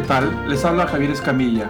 [0.00, 0.48] ¿qué tal?
[0.48, 1.68] Les habla Javier Escamilla.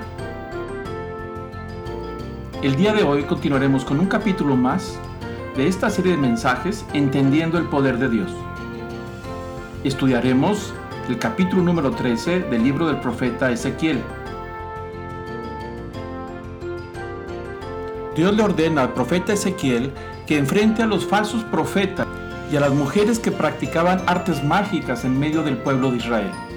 [2.62, 4.98] El día de hoy continuaremos con un capítulo más
[5.56, 8.30] de esta serie de mensajes Entendiendo el Poder de Dios.
[9.82, 10.74] Estudiaremos
[11.08, 14.02] el capítulo número 13 del libro del profeta Ezequiel.
[18.14, 19.90] Dios le ordena al profeta Ezequiel
[20.26, 22.06] que enfrente a los falsos profetas
[22.52, 26.47] y a las mujeres que practicaban artes mágicas en medio del pueblo de Israel.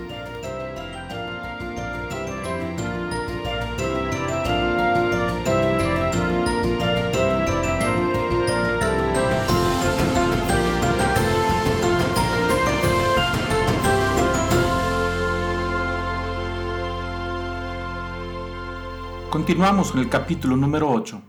[19.61, 21.21] Continuamos en el capítulo número 8.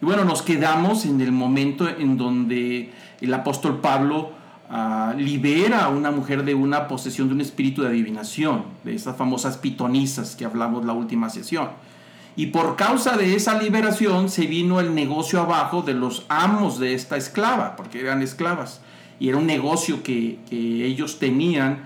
[0.00, 4.30] Y bueno, nos quedamos en el momento en donde el apóstol Pablo
[4.70, 9.16] ah, libera a una mujer de una posesión de un espíritu de adivinación, de esas
[9.16, 11.70] famosas pitonisas que hablamos la última sesión.
[12.36, 16.94] Y por causa de esa liberación se vino el negocio abajo de los amos de
[16.94, 18.80] esta esclava, porque eran esclavas.
[19.18, 21.82] Y era un negocio que, ellos tenían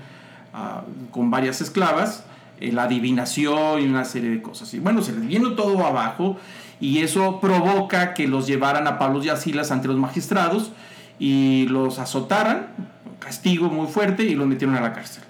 [0.53, 2.25] ah, con varias esclavas,
[2.61, 4.73] la adivinación y una serie de cosas.
[4.75, 6.37] Y bueno, se les vino todo abajo
[6.81, 10.73] y eso provoca que los llevaran a Pablo y a Silas ante los magistrados
[11.19, 12.69] y los azotaran,
[13.19, 15.23] castigo muy fuerte, y los metieron a la cárcel.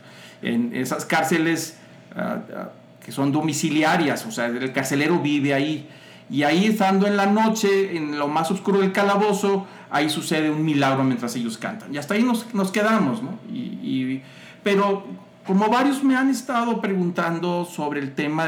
[0.43, 1.77] En esas cárceles
[2.17, 2.69] ah, ah,
[3.05, 5.89] que son domiciliarias, o sea, el carcelero vive ahí.
[6.31, 10.65] Y ahí estando en la noche, en lo más oscuro del calabozo, ahí sucede un
[10.65, 11.95] milagro mientras ellos cantan.
[11.95, 13.39] Y hasta ahí nos, nos quedamos, ¿no?
[13.53, 14.23] Y,
[14.63, 15.07] pero
[15.47, 18.47] como varios me han estado preguntando sobre el tema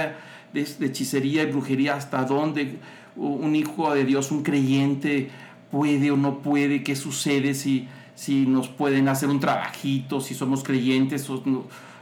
[0.53, 2.79] de, hechicería y brujería, hasta dónde
[3.17, 5.31] un hijo de Dios, un creyente,
[5.71, 10.63] puede o no puede, qué sucede si, si nos pueden hacer un trabajito, si somos
[10.63, 11.43] creyentes o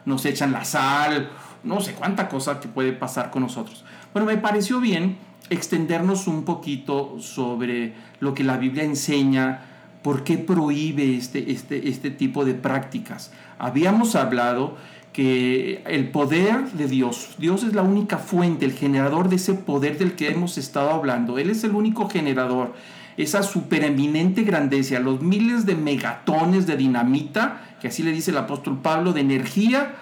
[0.04, 1.30] nos echan la sal,
[1.62, 3.84] no sé cuánta cosa que puede pasar con nosotros.
[4.12, 5.16] Bueno, me pareció bien
[5.50, 9.73] extendernos un poquito sobre lo que la Biblia enseña,
[10.04, 13.32] por qué prohíbe este, este, este tipo de prácticas.
[13.58, 14.76] Habíamos hablado
[15.14, 19.96] que el poder de Dios, Dios es la única fuente, el generador de ese poder
[19.96, 22.74] del que hemos estado hablando, Él es el único generador,
[23.16, 28.82] esa supereminente grandeza, los miles de megatones de dinamita, que así le dice el apóstol
[28.82, 29.94] Pablo, de energía.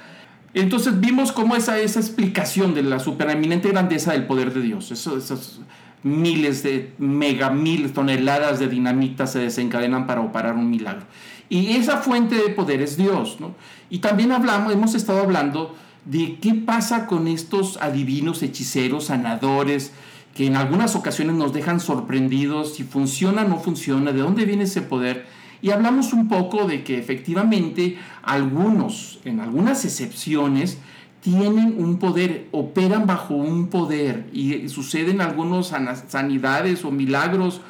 [0.53, 5.61] Entonces vimos cómo esa, esa explicación de la supereminente grandeza del poder de Dios, esos,
[6.03, 11.05] miles de mega mil toneladas de dinamita se desencadenan para operar un milagro.
[11.49, 13.55] Y esa fuente de poder es Dios, ¿no?
[13.91, 19.93] Y también hablamos, hemos estado hablando de qué pasa con estos adivinos, hechiceros, sanadores,
[20.35, 24.65] que en algunas ocasiones nos dejan sorprendidos si funciona o no funciona, de dónde viene
[24.65, 25.27] ese poder.
[25.61, 30.79] Y hablamos un poco de que efectivamente algunos, en algunas excepciones,
[31.23, 35.73] tienen un poder, operan bajo un poder y suceden algunas
[36.09, 37.61] sanidades o milagros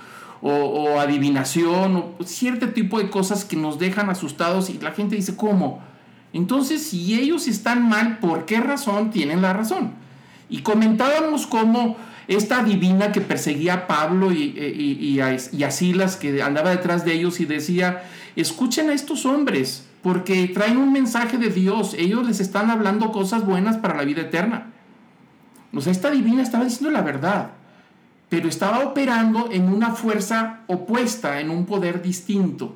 [0.40, 5.36] o, adivinación o cierto tipo de cosas que nos dejan asustados y la gente dice,
[5.36, 5.82] ¿cómo?
[6.32, 9.92] Entonces, si ellos están mal, ¿por qué razón tienen la razón?
[10.48, 11.96] Y comentábamos cómo
[12.28, 17.38] esta divina que perseguía a Pablo y, y, a, Silas, que andaba detrás de ellos
[17.40, 18.02] y decía,
[18.34, 23.46] escuchen a estos hombres, porque traen un mensaje de Dios, ellos les están hablando cosas
[23.46, 24.72] buenas para la vida eterna.
[25.72, 27.52] O sea, esta divina estaba diciendo la verdad
[28.32, 32.74] pero estaba operando en una fuerza opuesta, en un poder distinto.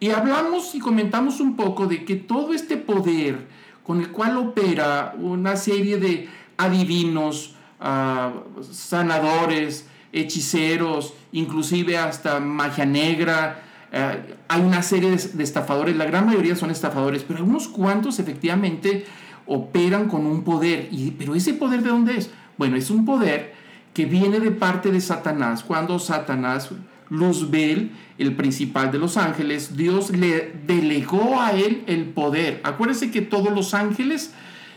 [0.00, 3.46] Y hablamos y comentamos un poco de que todo este poder
[3.82, 8.32] con el cual opera una serie de adivinos, ah,
[8.72, 13.62] sanadores, hechiceros, inclusive hasta magia negra,
[13.94, 14.16] ah,
[14.48, 19.06] hay una serie de, estafadores, la gran mayoría son estafadores, pero algunos cuantos efectivamente
[19.46, 20.88] operan con un poder.
[21.18, 22.30] Pero ese poder de dónde es?
[22.56, 23.54] Bueno, es un poder
[23.92, 25.62] que viene de parte de Satanás.
[25.62, 26.70] Cuando Satanás,
[27.10, 32.60] Luzbel, el principal de los ángeles, Dios le delegó a él el poder.
[32.64, 34.32] Acuérdense que todos los ángeles,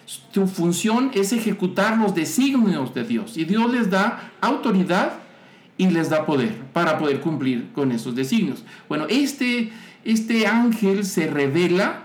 [0.06, 3.38] su función es ejecutar los designios de Dios.
[3.38, 5.26] Y Dios les da autoridad
[5.77, 8.63] y les da poder para poder cumplir con esos designios.
[8.89, 9.71] Bueno, este,
[10.03, 12.03] este ángel se revela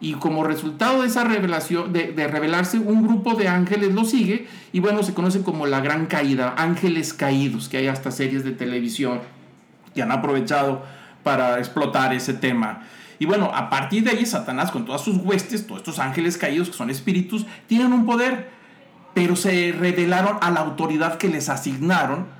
[0.00, 4.80] y como resultado de esa revelación, de, revelarse, un grupo de ángeles lo sigue y
[4.80, 9.20] bueno, se conoce como la gran caída, ángeles caídos, que hay hasta series de televisión
[9.94, 10.84] que han aprovechado
[11.22, 12.82] para explotar ese tema.
[13.18, 16.68] Y bueno, a partir de ahí Satanás con todas sus huestes, todos estos ángeles caídos
[16.68, 18.50] que son espíritus, tienen un poder,
[19.14, 22.35] pero se revelaron a la autoridad que les asignaron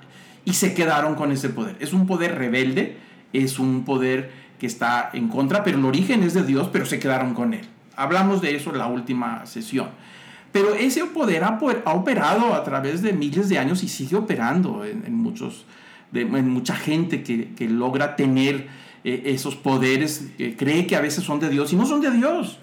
[0.47, 1.77] y se quedaron con ese poder.
[1.81, 2.97] Es un poder rebelde,
[3.35, 6.99] es un poder que está en contra, pero el origen es de Dios, pero se
[6.99, 7.67] quedaron con él.
[7.97, 9.89] Hablamos de eso en la última sesión.
[10.53, 11.59] Pero ese poder ha,
[11.93, 15.67] operado a través de miles de años y sigue operando en, muchos,
[16.15, 18.69] en mucha gente que, que logra tener
[19.03, 22.13] eh, esos poderes, que cree que a veces son de Dios y no son de
[22.13, 22.61] Dios,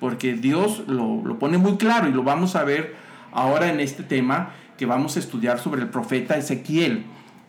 [0.00, 2.96] porque Dios lo, lo pone muy claro y lo vamos a ver
[3.30, 7.04] ahora en este tema que vamos a estudiar sobre el profeta Ezequiel.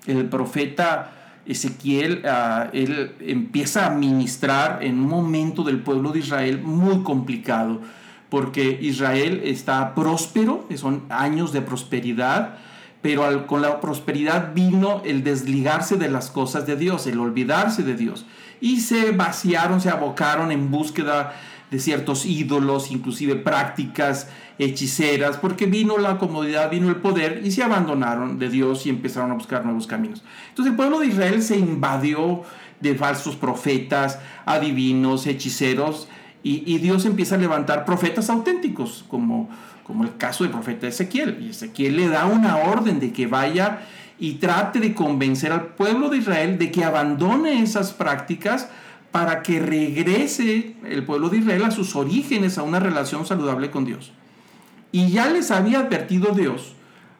[0.07, 1.12] El profeta
[1.45, 7.81] Ezequiel, ah, él empieza a ministrar en un momento del pueblo de Israel muy complicado,
[8.30, 12.57] porque Israel está próspero, son años de prosperidad,
[13.01, 17.95] pero con la prosperidad vino el desligarse de las cosas de Dios, el olvidarse de
[17.95, 18.25] Dios.
[18.59, 21.33] Y se vaciaron, se abocaron en búsqueda
[21.71, 27.63] de ciertos ídolos, inclusive prácticas hechiceras, porque vino la comodidad, vino el poder y se
[27.63, 30.23] abandonaron de Dios y empezaron a buscar nuevos caminos.
[30.49, 32.43] Entonces el pueblo de Israel se invadió
[32.79, 36.07] de falsos profetas, adivinos, hechiceros,
[36.43, 39.49] y, Dios empieza a levantar profetas auténticos, como,
[39.83, 41.39] como el caso del profeta Ezequiel.
[41.41, 43.79] Y Ezequiel le da una orden de que vaya
[44.17, 48.69] y trate de convencer al pueblo de Israel de que abandone esas prácticas
[49.17, 53.83] para que regrese el pueblo de Israel a sus orígenes, a una relación saludable con
[53.83, 54.11] Dios.
[54.91, 56.75] Y ya les había advertido Dios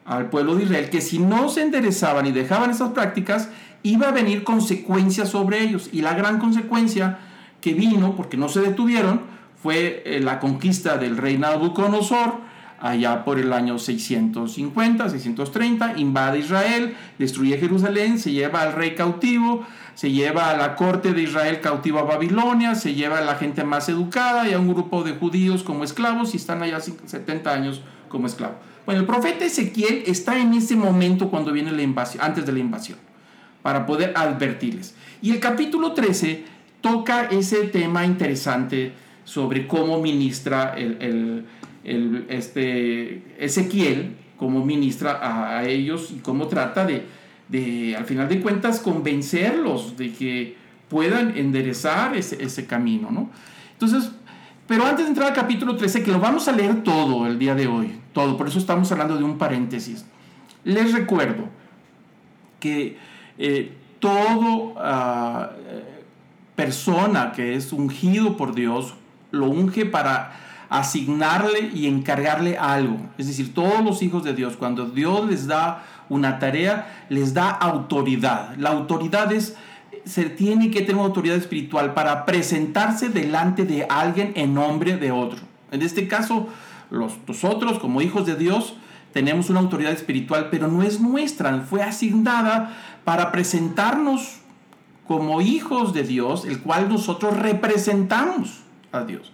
[0.06, 3.50] al pueblo de Israel que si no se enderezaban y dejaban esas prácticas,
[3.82, 5.90] iba a venir consecuencias sobre ellos.
[5.92, 7.18] Y la gran consecuencia
[7.62, 9.22] que vino, porque no se detuvieron,
[9.64, 12.36] fue eh, la conquista del rey Nabucodonosor,
[12.80, 19.66] allá por el año 650, 630, invade Israel, destruye Jerusalén, se lleva al rey cautivo,
[19.96, 23.64] se lleva a la corte de Israel cautivo a Babilonia, se lleva a la gente
[23.64, 27.82] más educada y a un grupo de judíos como esclavos y están allá 70 años
[28.10, 28.58] como esclavos.
[28.86, 32.60] Bueno, el profeta Ezequiel está en ese momento cuando viene la invasión, antes de la
[32.60, 32.98] invasión,
[33.62, 34.96] para poder advertirles.
[35.22, 36.46] Y el capítulo 13
[36.80, 38.94] toca ese tema interesante
[39.26, 41.46] sobre cómo ministra el,
[42.30, 47.06] este, Ezequiel, cómo ministra a, ellos y cómo trata de,
[47.48, 50.56] de, al final de cuentas, convencerlos de que
[50.90, 53.30] puedan enderezar ese, ese camino, ¿no?
[53.74, 54.12] Entonces,
[54.68, 57.56] pero antes de entrar al capítulo 13, que lo vamos a leer todo el día
[57.56, 60.06] de hoy, todo, por eso estamos hablando de un paréntesis.
[60.64, 61.46] Les recuerdo
[62.60, 62.98] que
[63.38, 65.52] eh, todo ah,
[66.56, 68.96] persona que es ungido por Dios,
[69.32, 72.98] lo unge para asignarle y encargarle algo.
[73.18, 77.50] Es decir, todos los hijos de Dios, cuando Dios les da una tarea, les da
[77.50, 78.56] autoridad.
[78.58, 79.56] La autoridad es,
[80.06, 85.12] se tiene que tener una autoridad espiritual para presentarse delante de alguien en nombre de
[85.12, 85.40] otro.
[85.72, 86.48] En este caso,
[86.90, 88.76] los, nosotros como hijos de Dios
[89.14, 94.40] tenemos una autoridad espiritual, pero no es nuestra, fue asignada para presentarnos
[95.08, 98.60] como hijos de Dios, el cual nosotros representamos
[98.92, 99.32] a Dios.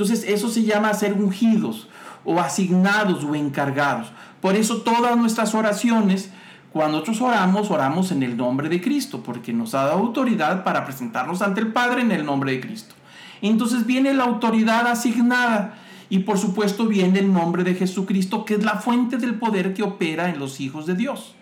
[0.00, 1.86] Entonces eso se llama ser ungidos
[2.24, 4.10] o asignados o encargados.
[4.40, 6.30] Por eso todas nuestras oraciones,
[6.72, 10.86] cuando nosotros oramos, oramos en el nombre de Cristo, porque nos ha dado autoridad para
[10.86, 12.94] presentarnos ante el Padre en el nombre de Cristo.
[13.42, 15.74] Entonces viene la autoridad asignada
[16.08, 19.82] y por supuesto viene el nombre de Jesucristo, que es la fuente del poder que
[19.82, 21.34] opera en los hijos de Dios.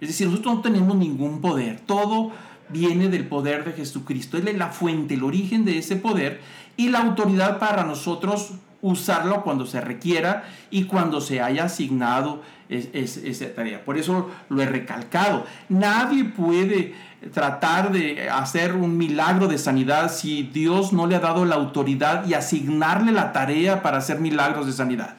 [0.00, 2.30] Es decir, nosotros no tenemos ningún poder, todo
[2.68, 4.36] viene del poder de Jesucristo.
[4.36, 6.40] Él es la fuente, el origen de ese poder
[6.76, 8.52] y la autoridad para nosotros
[8.82, 13.84] usarlo cuando se requiera y cuando se haya asignado esa tarea.
[13.84, 15.44] Por eso lo he recalcado.
[15.68, 16.94] Nadie puede
[17.32, 22.26] tratar de hacer un milagro de sanidad si Dios no le ha dado la autoridad
[22.26, 25.16] y asignarle la tarea para hacer milagros de sanidad.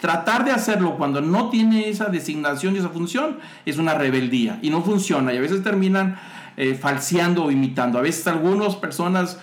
[0.00, 4.70] Tratar de hacerlo cuando no tiene esa designación y esa función es una rebeldía y
[4.70, 6.18] no funciona y a veces terminan
[6.56, 7.98] eh, falseando o imitando.
[7.98, 9.38] A veces algunas personas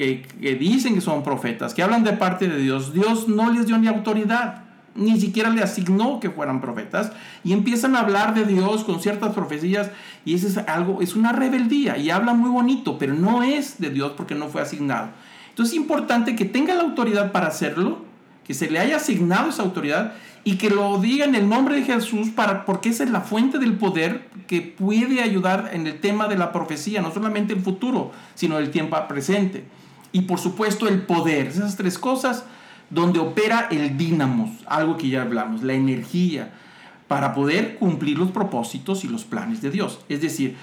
[0.00, 3.76] que, dicen que son profetas, que hablan de parte de Dios, Dios no les dio
[3.76, 4.62] ni autoridad,
[4.94, 7.12] ni siquiera le asignó que fueran profetas,
[7.44, 9.90] y empiezan a hablar de Dios con ciertas profecías,
[10.24, 13.90] y eso es algo, es una rebeldía, y hablan muy bonito, pero no es de
[13.90, 15.10] Dios porque no fue asignado.
[15.50, 17.98] Entonces es importante que tenga la autoridad para hacerlo,
[18.46, 20.14] que se le haya asignado esa autoridad
[20.44, 23.58] y que lo diga en el nombre de Jesús para, porque esa es la fuente
[23.58, 28.12] del poder que puede ayudar en el tema de la profecía, no solamente el futuro,
[28.34, 29.64] sino el tiempo presente.
[30.12, 32.44] Y por supuesto el poder, esas tres cosas
[32.90, 36.52] donde opera el dínamo, algo que ya hablamos, la energía,
[37.06, 40.00] para poder cumplir los propósitos y los planes de Dios.
[40.08, 40.56] Es decir,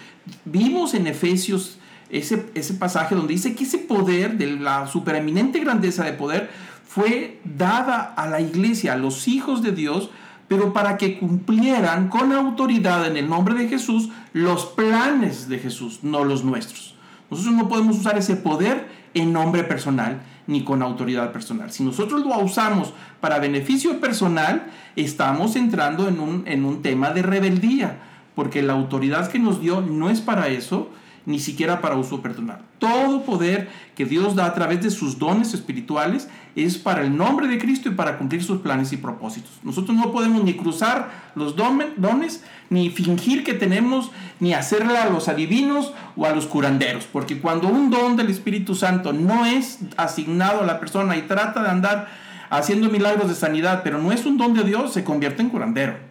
[0.45, 1.77] vimos en Efesios
[2.09, 6.49] ese, ese pasaje donde dice que ese poder, de la supereminente grandeza de poder,
[6.85, 10.09] fue dada a la iglesia, a los hijos de Dios,
[10.47, 15.99] pero para que cumplieran con autoridad en el nombre de Jesús los planes de Jesús,
[16.03, 16.95] no los nuestros.
[17.29, 18.87] Nosotros no podemos usar ese poder
[19.17, 21.71] en nombre personal, ni con autoridad personal.
[21.71, 27.21] Si nosotros lo usamos para beneficio personal, estamos entrando en un, en un tema de
[27.21, 27.97] rebeldía,
[28.35, 30.89] porque la autoridad que nos dio no es para eso,
[31.27, 32.61] ni siquiera para uso personal.
[32.79, 37.49] Todo poder que Dios da a través de sus dones espirituales es para el nombre
[37.49, 39.51] de Cristo y para cumplir sus planes y propósitos.
[39.61, 45.27] Nosotros no podemos ni cruzar los dones, ni fingir que tenemos, ni hacerle a los
[45.27, 50.61] adivinos o a los curanderos, porque cuando un don del Espíritu Santo no es asignado
[50.61, 52.07] a la persona y trata de andar
[52.49, 56.06] haciendo milagros de sanidad, pero no es un don de Dios, se convierte en curandero.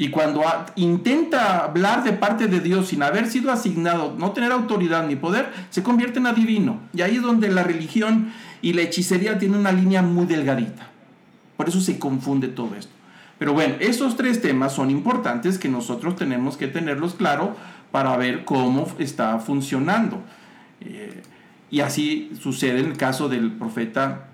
[0.00, 0.42] Y cuando
[0.76, 5.52] intenta hablar de parte de Dios sin haber sido asignado, no tener autoridad ni poder,
[5.68, 6.80] se convierte en adivino.
[6.94, 10.88] Y ahí es donde la religión y la hechicería tienen una línea muy delgadita.
[11.58, 12.90] Por eso se confunde todo esto.
[13.38, 17.54] Pero bueno, esos tres temas son importantes que nosotros tenemos que tenerlos claro
[17.92, 20.22] para ver cómo está funcionando.
[20.80, 21.20] Eh,
[21.70, 24.28] y así sucede en el caso del profeta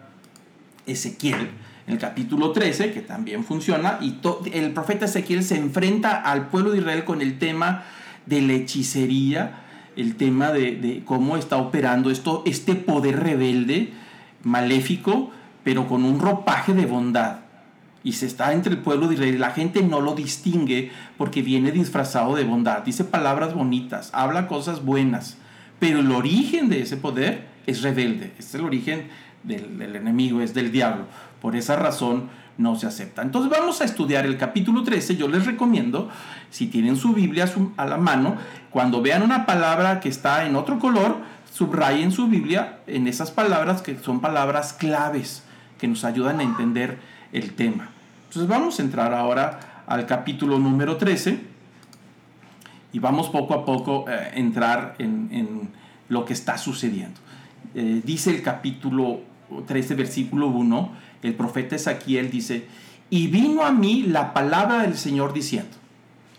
[0.87, 1.49] Ezequiel
[1.86, 4.16] el capítulo 13, que también funciona, y
[4.52, 7.84] el profeta Ezequiel se enfrenta al pueblo de Israel con el tema
[8.26, 9.62] de la hechicería,
[9.94, 13.92] el tema de, cómo está operando esto, este poder rebelde,
[14.42, 15.30] maléfico,
[15.64, 17.38] pero con un ropaje de bondad.
[18.04, 19.40] Y se está entre el pueblo de Israel.
[19.40, 22.82] La gente no lo distingue porque viene disfrazado de bondad.
[22.82, 25.38] Dice palabras bonitas, habla cosas buenas.
[25.80, 28.26] Pero el origen de ese poder es rebelde.
[28.38, 29.08] Este es el origen
[29.42, 31.06] del, del enemigo, es del diablo.
[31.46, 32.24] Por esa razón
[32.58, 33.22] no se acepta.
[33.22, 35.14] Entonces vamos a estudiar el capítulo 13.
[35.14, 36.08] Yo les recomiendo,
[36.50, 38.34] si tienen su Biblia a la mano,
[38.70, 41.18] cuando vean una palabra que está en otro color,
[41.52, 45.44] subrayen su Biblia en esas palabras que son palabras claves
[45.78, 46.98] que nos ayudan a entender
[47.30, 47.90] el tema.
[48.24, 51.38] Entonces vamos a entrar ahora al capítulo número 13
[52.92, 55.70] y vamos poco a poco a eh, entrar en,
[56.08, 57.20] lo que está sucediendo.
[57.76, 59.20] Eh, dice el capítulo
[59.66, 62.66] 13, versículo 1, el profeta Ezequiel dice,
[63.11, 65.76] y vino a mí la palabra del Señor diciendo,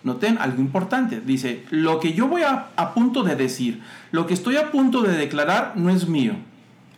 [0.03, 4.34] noten algo importante, dice, lo que yo voy a, a punto de decir, lo que
[4.34, 6.34] estoy a punto de declarar no es mío,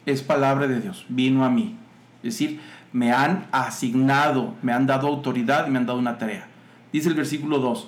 [0.05, 1.75] es palabra de Dios, vino a mí.
[2.23, 2.59] Es decir,
[2.91, 6.47] me han asignado, me han dado autoridad y me han dado una tarea.
[6.91, 7.87] Dice el versículo 2,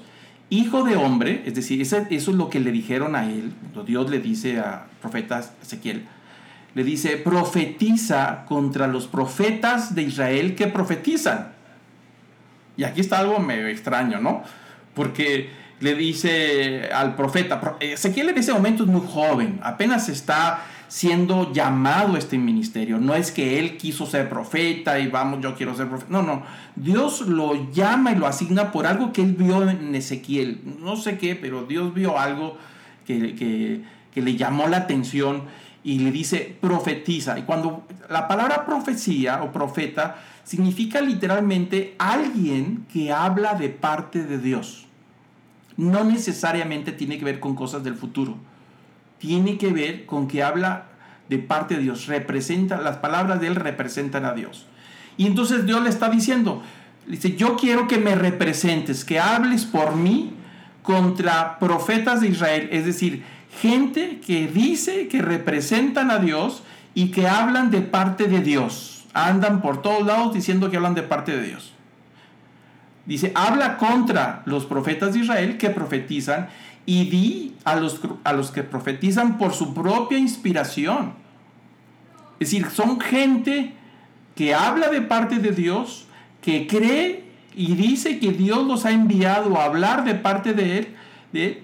[0.49, 3.53] hijo de hombre, es decir, eso, es lo que le dijeron a él,
[3.85, 6.05] Dios le dice a profeta Ezequiel,
[6.73, 11.51] le dice, profetiza contra los profetas de Israel que profetizan.
[12.77, 14.43] Y aquí está algo medio extraño, ¿no?
[14.93, 15.49] Porque
[15.81, 22.15] le dice al profeta, Ezequiel en ese momento es muy joven, apenas está siendo llamado
[22.15, 22.97] a este ministerio.
[22.99, 26.11] No es que él quiso ser profeta y vamos, yo quiero ser profeta.
[26.11, 26.43] No, no.
[26.75, 30.59] Dios lo llama y lo asigna por algo que él vio en Ezequiel.
[30.81, 32.57] No sé qué, pero Dios vio algo
[33.07, 33.81] que, que,
[34.13, 35.43] que le llamó la atención
[35.83, 37.37] y le dice profetiza.
[37.39, 44.37] Y cuando la palabra profecía o profeta significa literalmente alguien que habla de parte de
[44.37, 44.87] Dios.
[45.77, 48.35] No necesariamente tiene que ver con cosas del futuro.
[49.17, 50.87] Tiene que ver con que habla
[51.29, 52.07] de parte de Dios.
[52.07, 54.65] Representa, las palabras de él representan a Dios.
[55.17, 56.61] Y entonces Dios le está diciendo,
[57.07, 60.33] dice, yo quiero que me representes, que hables por mí
[60.81, 62.69] contra profetas de Israel.
[62.71, 63.23] Es decir,
[63.59, 69.05] gente que dice que representan a Dios y que hablan de parte de Dios.
[69.13, 71.73] Andan por todos lados diciendo que hablan de parte de Dios.
[73.05, 76.49] Dice, habla contra los profetas de Israel que profetizan
[76.85, 81.13] y di a los, a los que profetizan por su propia inspiración.
[82.39, 83.73] Es decir, son gente
[84.35, 86.05] que habla de parte de Dios,
[86.41, 90.95] que cree y dice que Dios los ha enviado a hablar de parte de Él,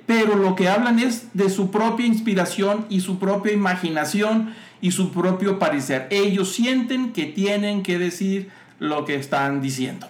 [0.06, 5.12] pero lo que hablan es de su propia inspiración y su propia imaginación y su
[5.12, 6.08] propio parecer.
[6.10, 10.08] Ellos sienten que tienen que decir lo que están diciendo.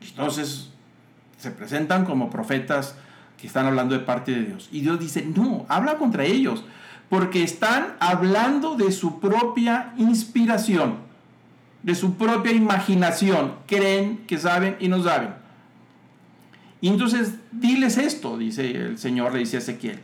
[0.00, 0.70] Entonces
[1.38, 2.94] se presentan como profetas
[3.38, 4.68] que están hablando de parte de Dios.
[4.72, 6.64] Y Dios dice, no, habla contra ellos,
[7.10, 10.96] porque están hablando de su propia inspiración,
[11.82, 13.54] de su propia imaginación.
[13.66, 15.45] Creen que saben y no saben.
[16.88, 20.00] Entonces, diles esto, dice el Señor, le dice a Ezequiel.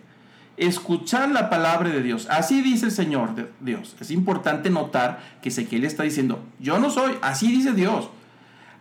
[0.56, 2.26] Escuchar la palabra de Dios.
[2.30, 3.96] Así dice el Señor de Dios.
[4.00, 8.08] Es importante notar que Ezequiel está diciendo, yo no soy, así dice Dios.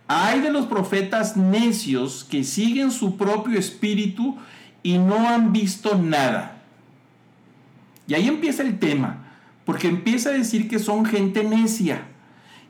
[0.08, 4.36] Hay de los profetas necios que siguen su propio espíritu
[4.82, 6.62] y no han visto nada.
[8.06, 9.24] Y ahí empieza el tema,
[9.64, 12.02] porque empieza a decir que son gente necia.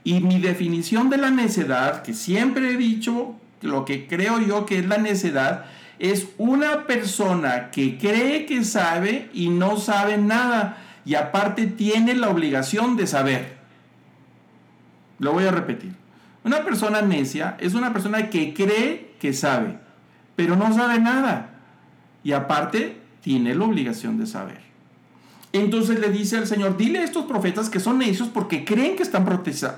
[0.05, 4.78] Y mi definición de la necedad, que siempre he dicho lo que creo yo que
[4.78, 5.66] es la necedad,
[5.99, 12.28] es una persona que cree que sabe y no sabe nada, y aparte tiene la
[12.28, 13.57] obligación de saber.
[15.19, 15.92] Lo voy a repetir.
[16.45, 19.78] Una persona necia es una persona que cree que sabe,
[20.35, 21.50] pero no sabe nada.
[22.25, 24.72] Y aparte tiene la obligación de saber.
[25.52, 29.02] Entonces le dice al Señor, dile a estos profetas que son necios porque creen que
[29.02, 29.26] están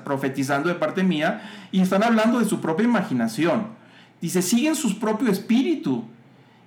[0.04, 3.66] profetizando de parte mía y están hablando de su propia imaginación.
[4.20, 6.04] Dice, siguen su propio espíritu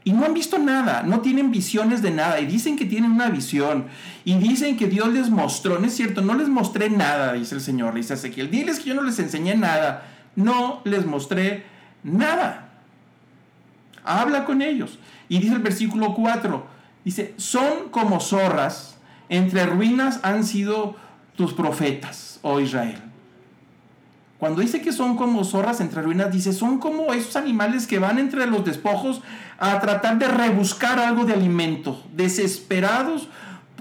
[0.04, 3.30] y no han visto nada, no tienen visiones de nada y dicen que tienen una
[3.30, 3.88] visión
[4.26, 7.62] y dicen que Dios les mostró, no es cierto, no les mostré nada, dice el
[7.62, 11.66] Señor, dice Ezequiel, diles que yo no les enseñé nada, no les mostré
[12.04, 12.70] nada.
[14.04, 15.00] Habla con ellos.
[15.28, 16.66] Y dice el versículo 4,
[17.04, 18.97] dice, son como zorras,
[19.30, 20.96] entre ruinas han sido
[21.36, 23.02] tus profetas, oh Israel.
[24.40, 28.20] Cuando dice que son como zorras entre ruinas, dice, son como esos animales que van
[28.20, 29.22] entre los despojos
[29.58, 33.30] a tratar de rebuscar algo de alimento, desesperados,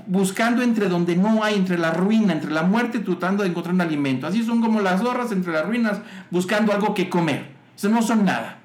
[0.07, 3.83] buscando entre donde no hay, entre la ruina, entre la muerte, tratando de encontrar un
[3.83, 4.27] alimento.
[4.27, 5.99] Así son como las zorras entre las ruinas,
[6.31, 7.51] buscando algo que comer.
[7.77, 8.59] Eso no son nada.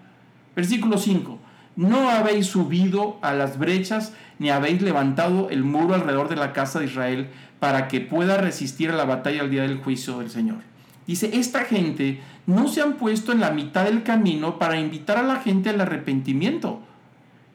[0.55, 1.39] Versículo 5.
[1.75, 6.79] No habéis subido a las brechas, ni habéis levantado el muro alrededor de la casa
[6.79, 10.57] de Israel, para que pueda resistir a la batalla al día del juicio del Señor.
[11.07, 15.23] Dice, esta gente no se han puesto en la mitad del camino para invitar a
[15.23, 16.81] la gente al arrepentimiento.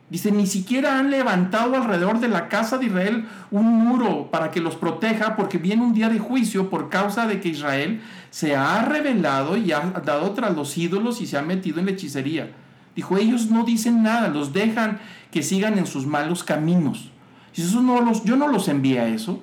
[0.08, 4.60] Dice, ni siquiera han levantado alrededor de la casa de Israel un muro para que
[4.60, 8.84] los proteja, porque viene un día de juicio por causa de que Israel se ha
[8.84, 12.50] revelado y ha dado tras los ídolos y se ha metido en la hechicería.
[12.96, 14.98] Dijo, ellos no dicen nada, los dejan
[15.30, 17.10] que sigan en sus malos caminos.
[17.54, 19.42] Dice, eso no los, yo no los envié a eso.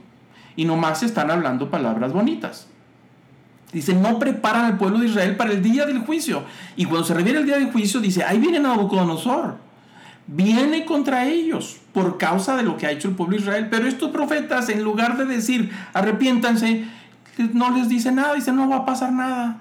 [0.55, 2.67] Y nomás están hablando palabras bonitas.
[3.71, 6.43] Dice, no preparan al pueblo de Israel para el día del juicio.
[6.75, 9.57] Y cuando se reviene el día del juicio, dice, ahí viene Nabucodonosor.
[10.25, 13.67] Viene contra ellos por causa de lo que ha hecho el pueblo de Israel.
[13.69, 16.85] Pero estos profetas, en lugar de decir, arrepiéntanse,
[17.53, 18.35] no les dice nada.
[18.35, 19.59] Dice, no va a pasar nada.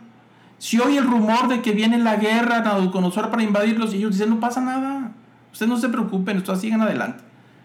[0.62, 4.30] Si oye el rumor de que viene la guerra, Nabucodonosor para invadirlos, y ellos dicen,
[4.30, 5.10] no pasa nada.
[5.52, 7.24] Ustedes no se preocupen, ustedes sigan adelante.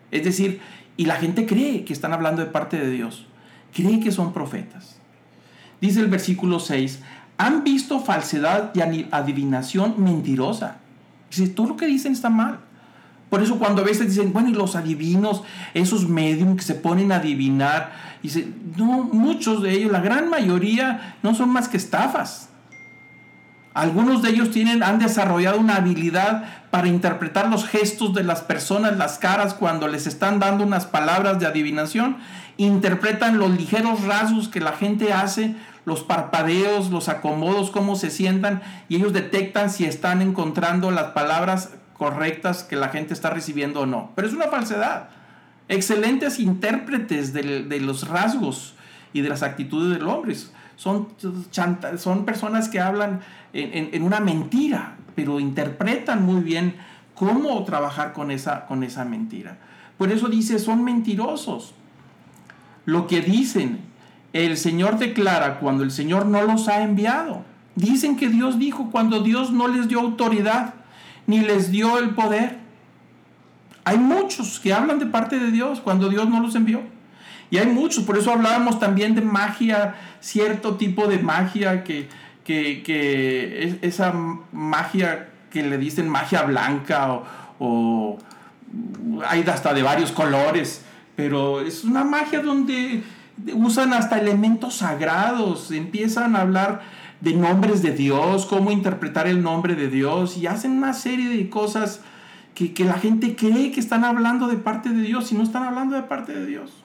[0.09, 0.61] Es decir,
[0.97, 3.27] y la gente cree que están hablando de parte de Dios.
[3.71, 4.97] Cree que son profetas
[5.81, 7.01] dice el versículo 6,
[7.37, 10.77] han visto falsedad y adivinación mentirosa.
[11.29, 12.59] Dice, todo lo que dicen está mal.
[13.29, 17.11] Por eso cuando a veces dicen, bueno, y los adivinos, esos medios que se ponen
[17.11, 17.91] a adivinar,
[18.23, 22.46] dice, no, muchos de ellos, la gran mayoría, no son más que estafas.
[23.77, 28.97] Algunos de ellos tienen, han desarrollado una habilidad para interpretar los gestos de las personas,
[28.97, 32.17] las caras, cuando les están dando unas palabras de adivinación.
[32.57, 38.63] Interpretan los ligeros rasgos que la gente hace, los parpadeos, los acomodos, cómo se sientan,
[38.89, 43.85] y ellos detectan si están encontrando las palabras correctas que la gente está recibiendo o
[43.85, 44.11] no.
[44.15, 45.09] Pero es una falsedad.
[45.69, 48.73] Excelentes intérpretes de, los rasgos
[49.13, 50.35] y de las actitudes del hombre.
[50.77, 51.07] Son,
[51.97, 56.75] son personas que hablan en, una mentira, pero interpretan muy bien
[57.15, 59.57] cómo trabajar con esa, con esa mentira.
[59.97, 61.73] Por eso dice, son mentirosos.
[62.85, 63.79] Lo que dicen,
[64.33, 67.43] el Señor declara cuando el Señor no los ha enviado.
[67.75, 70.75] Dicen que Dios dijo cuando Dios no les dio autoridad,
[71.25, 72.59] ni les dio el poder.
[73.83, 76.81] Hay muchos que hablan de parte de Dios cuando Dios no los envió.
[77.49, 82.09] Y hay muchos, por eso hablábamos también de magia, cierto tipo de magia que,
[82.43, 84.13] que, esa
[84.51, 87.21] magia que le dicen magia blanca
[87.59, 88.17] o,
[89.27, 90.83] hay hasta de varios colores,
[91.15, 93.01] pero es una magia donde
[93.53, 96.81] usan hasta elementos sagrados, empiezan a hablar
[97.21, 101.49] de nombres de Dios, cómo interpretar el nombre de Dios y hacen una serie de
[101.49, 102.01] cosas
[102.53, 105.63] que, que, la gente cree que están hablando de parte de Dios y no están
[105.63, 106.83] hablando de parte de Dios.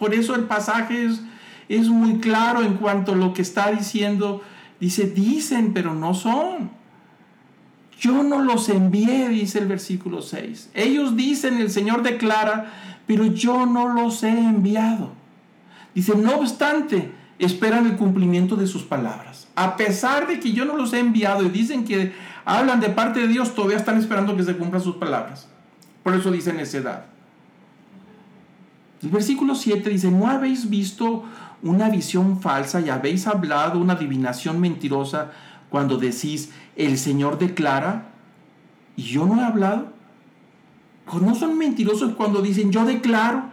[0.00, 1.20] Por eso el pasaje es,
[1.68, 4.42] es muy claro en cuanto a lo que está diciendo.
[4.80, 6.70] Dice, dicen, pero no son.
[8.00, 10.70] Yo no los envié, dice el versículo 6.
[10.72, 12.72] Ellos dicen, el Señor declara,
[13.06, 15.12] pero yo no los he enviado.
[15.94, 19.48] Dice, no obstante, esperan el cumplimiento de sus palabras.
[19.54, 22.14] A pesar de que yo no los he enviado y dicen que
[22.46, 25.46] hablan de parte de Dios, todavía están esperando que se cumplan sus palabras.
[26.02, 27.04] Por eso dicen necedad.
[29.02, 31.24] El versículo 7 dice, ¿no habéis visto
[31.62, 35.30] una visión falsa y habéis hablado una adivinación mentirosa
[35.70, 38.10] cuando decís, el Señor declara
[38.96, 39.92] y yo no he hablado?
[41.20, 43.44] ¿No son mentirosos cuando dicen, yo declaro?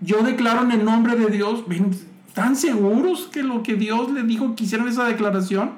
[0.00, 1.64] Yo declaro en el nombre de Dios.
[2.28, 5.70] ¿Están seguros que lo que Dios le dijo que hicieran esa declaración?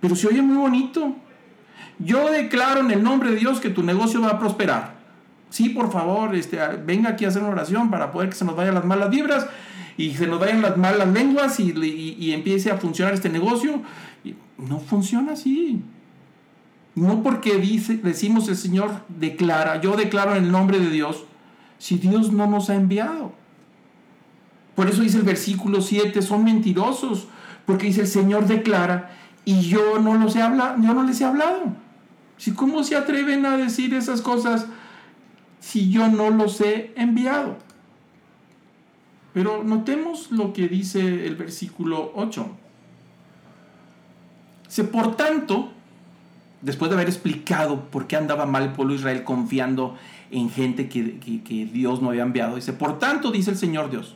[0.00, 1.16] Pero se oye muy bonito.
[1.98, 4.95] Yo declaro en el nombre de Dios que tu negocio va a prosperar.
[5.50, 8.56] Sí, por favor, este, venga aquí a hacer una oración para poder que se nos
[8.56, 9.46] vayan las malas vibras
[9.96, 11.72] y se nos vayan las malas lenguas y,
[12.18, 13.82] y empiece a funcionar este negocio.
[14.58, 15.82] No funciona así.
[16.94, 21.24] No porque dice, decimos el Señor declara, yo declaro en el nombre de Dios,
[21.78, 23.32] si Dios no nos ha enviado.
[24.74, 27.28] Por eso dice el versículo 7, son mentirosos,
[27.66, 29.10] porque dice el Señor declara
[29.44, 31.74] y yo no los he hablado, yo no les he hablado.
[32.36, 34.66] Si cómo se atreven a decir esas cosas
[35.66, 37.56] si yo no los he enviado.
[39.34, 42.46] Pero notemos lo que dice el versículo 8.
[44.68, 45.72] Se por tanto,
[46.62, 49.96] después de haber explicado por qué andaba mal el pueblo Israel confiando
[50.30, 54.14] en gente que, que Dios no había enviado, dice, por tanto, dice el Señor Dios,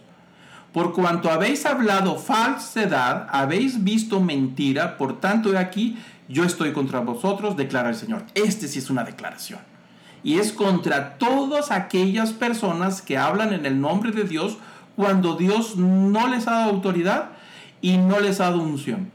[0.73, 7.01] por cuanto habéis hablado falsedad, habéis visto mentira, por tanto de aquí yo estoy contra
[7.01, 8.25] vosotros, declara el Señor.
[8.35, 9.70] Este sí es una declaración.
[10.23, 14.59] Y es contra todas aquellas personas que hablan en el nombre de Dios
[14.97, 17.31] cuando Dios no les ha dado autoridad
[17.81, 19.11] y no les ha dado unción.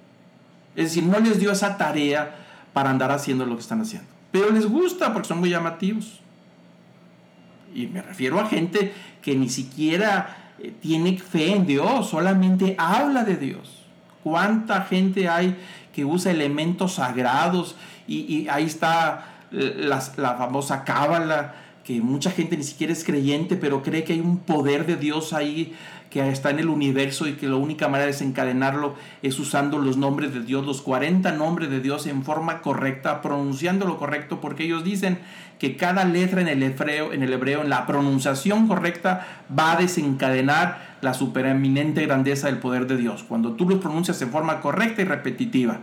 [0.75, 2.35] Es decir, no les dio esa tarea
[2.73, 4.07] para andar haciendo lo que están haciendo.
[4.31, 6.19] Pero les gusta porque son muy llamativos.
[7.73, 13.23] Y me refiero a gente que ni siquiera eh, tiene fe en Dios, solamente habla
[13.23, 13.83] de Dios.
[14.23, 15.55] ¿Cuánta gente hay
[15.93, 17.75] que usa elementos sagrados?
[18.07, 23.83] Y, ahí está la, la famosa cábala, que mucha gente ni siquiera es creyente, pero
[23.83, 25.75] cree que hay un poder de Dios ahí
[26.09, 29.97] que está en el universo y que la única manera de desencadenarlo es usando los
[29.97, 34.63] nombres de Dios, los 40 nombres de Dios en forma correcta, pronunciando lo correcto, porque
[34.63, 35.19] ellos dicen
[35.59, 39.27] que cada letra en el hebreo, en el hebreo, en la pronunciación correcta,
[39.57, 44.31] va a desencadenar la supereminente grandeza del poder de Dios, cuando tú lo pronuncias en
[44.31, 45.81] forma correcta y repetitiva.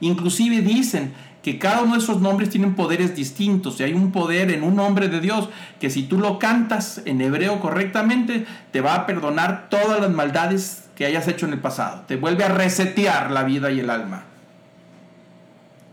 [0.00, 4.50] Inclusive dicen que cada uno de esos nombres tienen poderes distintos y hay un poder
[4.50, 5.48] en un nombre de Dios
[5.78, 10.88] que si tú lo cantas en hebreo correctamente, te va a perdonar todas las maldades
[10.94, 12.04] que hayas hecho en el pasado.
[12.06, 14.24] Te vuelve a resetear la vida y el alma.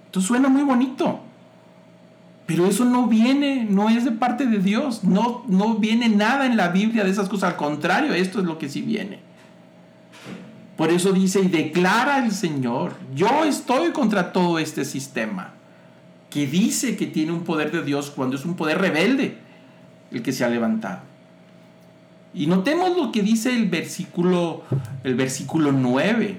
[0.07, 1.21] Esto suena muy bonito.
[2.45, 5.03] Pero eso no viene, no es de parte de Dios.
[5.03, 7.51] No, no viene nada en la Biblia de esas cosas.
[7.51, 9.19] Al contrario, esto es lo que sí viene.
[10.77, 15.53] Por eso dice y declara el Señor, yo estoy contra todo este sistema
[16.29, 19.39] que dice que tiene un poder de Dios cuando es un poder rebelde
[20.11, 20.99] el que se ha levantado.
[22.33, 24.63] Y notemos lo que dice el versículo
[25.03, 26.37] el versículo 9.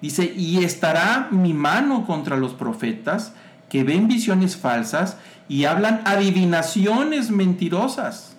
[0.00, 3.32] Dice, "Y estará mi mano contra los profetas
[3.68, 5.16] que ven visiones falsas
[5.48, 8.36] y hablan adivinaciones mentirosas."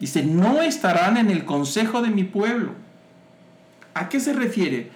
[0.00, 2.85] Dice, "No estarán en el consejo de mi pueblo."
[3.96, 4.90] ¿A qué se refiere?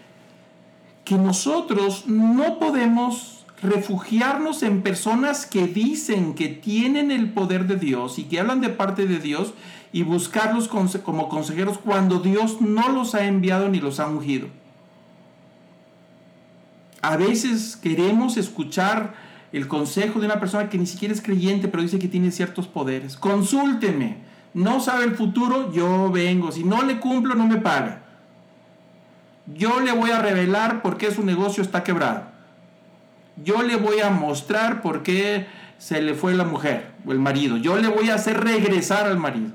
[1.07, 8.19] Que nosotros no podemos refugiarnos en personas que dicen que tienen el poder de Dios
[8.19, 9.55] y que hablan de parte de Dios
[9.91, 14.49] y buscarlos como consejeros cuando Dios no los ha enviado ni los ha ungido.
[17.01, 19.15] A veces queremos escuchar
[19.53, 22.67] el consejo de una persona que ni siquiera es creyente, pero dice que tiene ciertos
[22.67, 23.17] poderes.
[23.17, 24.19] Consúlteme.
[24.53, 26.53] No sabe el futuro, yo vengo.
[26.53, 28.10] Si no le cumplo, no me paga.
[29.55, 32.25] Yo le voy a revelar por qué su negocio está quebrado.
[33.43, 35.47] Yo le voy a mostrar por qué
[35.79, 37.57] se le fue la mujer o el marido.
[37.57, 39.51] Yo le voy a hacer regresar al marido.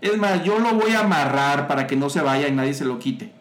[0.00, 2.84] Es más, yo lo voy a amarrar para que no se vaya y nadie se
[2.84, 3.32] lo quite.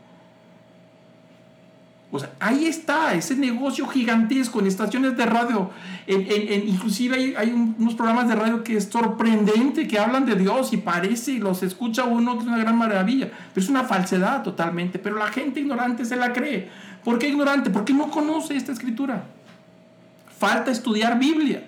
[2.39, 5.71] Ahí está, ese negocio gigantesco en estaciones de radio.
[6.07, 10.77] En, inclusive hay, unos programas de radio que es sorprendente, que hablan de Dios y
[10.77, 13.29] parece, y los escucha uno, que es una gran maravilla.
[13.53, 14.99] Pero es una falsedad totalmente.
[14.99, 16.69] Pero la gente ignorante se la cree.
[17.03, 17.69] ¿Por qué ignorante?
[17.69, 19.23] Porque no conoce esta escritura.
[20.37, 21.63] Falta estudiar Biblia.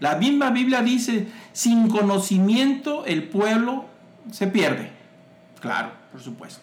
[0.00, 3.86] La misma Biblia dice, sin conocimiento el pueblo
[4.30, 4.90] se pierde.
[5.60, 6.60] Claro, por supuesto.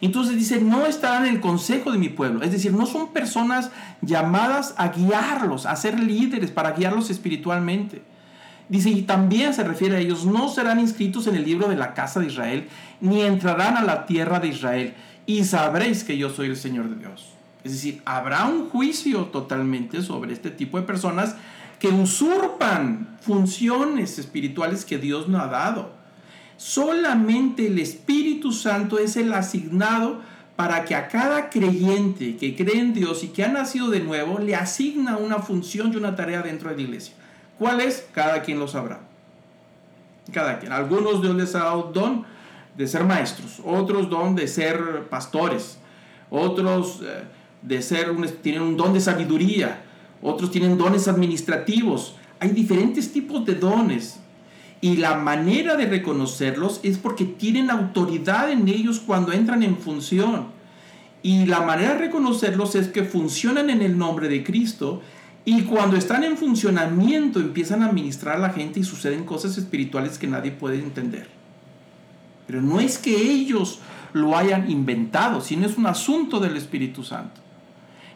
[0.00, 2.42] Entonces dice, no estarán en el consejo de mi pueblo.
[2.42, 8.02] Es decir, no son personas llamadas a guiarlos, a ser líderes, para guiarlos espiritualmente.
[8.68, 11.94] Dice, y también se refiere a ellos, no serán inscritos en el libro de la
[11.94, 12.68] casa de Israel,
[13.00, 14.94] ni entrarán a la tierra de Israel,
[15.26, 17.32] y sabréis que yo soy el Señor de Dios.
[17.64, 21.34] Es decir, habrá un juicio totalmente sobre este tipo de personas
[21.78, 25.97] que usurpan funciones espirituales que Dios no ha dado.
[26.58, 30.20] Solamente el Espíritu Santo es el asignado
[30.56, 34.40] para que a cada creyente que cree en Dios y que ha nacido de nuevo
[34.40, 37.14] le asigna una función y una tarea dentro de la iglesia.
[37.60, 38.08] ¿Cuál es?
[38.12, 38.98] Cada quien lo sabrá.
[40.32, 40.72] Cada quien.
[40.72, 42.24] Algunos Dios les ha dado don
[42.76, 45.78] de ser maestros, otros don de ser pastores,
[46.28, 47.22] otros eh,
[47.62, 49.82] de ser tienen un don de sabiduría,
[50.20, 52.16] otros tienen dones administrativos.
[52.40, 54.18] hay diferentes tipos de dones.
[54.80, 60.46] Y la manera de reconocerlos es porque tienen autoridad en ellos cuando entran en función.
[61.22, 65.02] Y la manera de reconocerlos es que funcionan en el nombre de Cristo
[65.44, 70.18] y cuando están en funcionamiento empiezan a administrar a la gente y suceden cosas espirituales
[70.18, 71.28] que nadie puede entender.
[72.46, 73.80] Pero no es que ellos
[74.12, 77.40] lo hayan inventado, sino es un asunto del Espíritu Santo.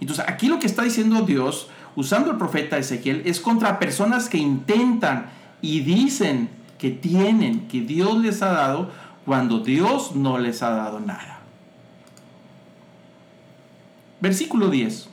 [0.01, 4.38] Entonces aquí lo que está diciendo Dios, usando el profeta Ezequiel, es contra personas que
[4.38, 5.31] intentan
[5.62, 8.90] y dicen que tienen, que Dios les ha dado,
[9.25, 11.40] cuando Dios no les ha dado nada.
[14.20, 15.09] Versículo 10.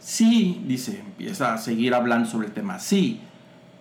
[0.00, 2.78] Sí, dice, empieza a seguir hablando sobre el tema.
[2.78, 3.20] Sí,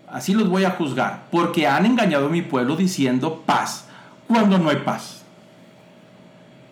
[0.08, 3.88] así los voy a juzgar, porque han engañado a mi pueblo diciendo paz,
[4.28, 5.24] cuando no hay paz.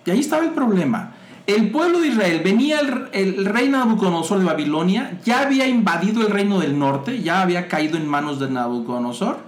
[0.06, 1.13] Y ahí estaba el problema.
[1.46, 2.80] El pueblo de Israel venía
[3.12, 7.98] el, rey Nabucodonosor de Babilonia, ya había invadido el reino del norte, ya había caído
[7.98, 9.40] en manos de Nabucodonosor,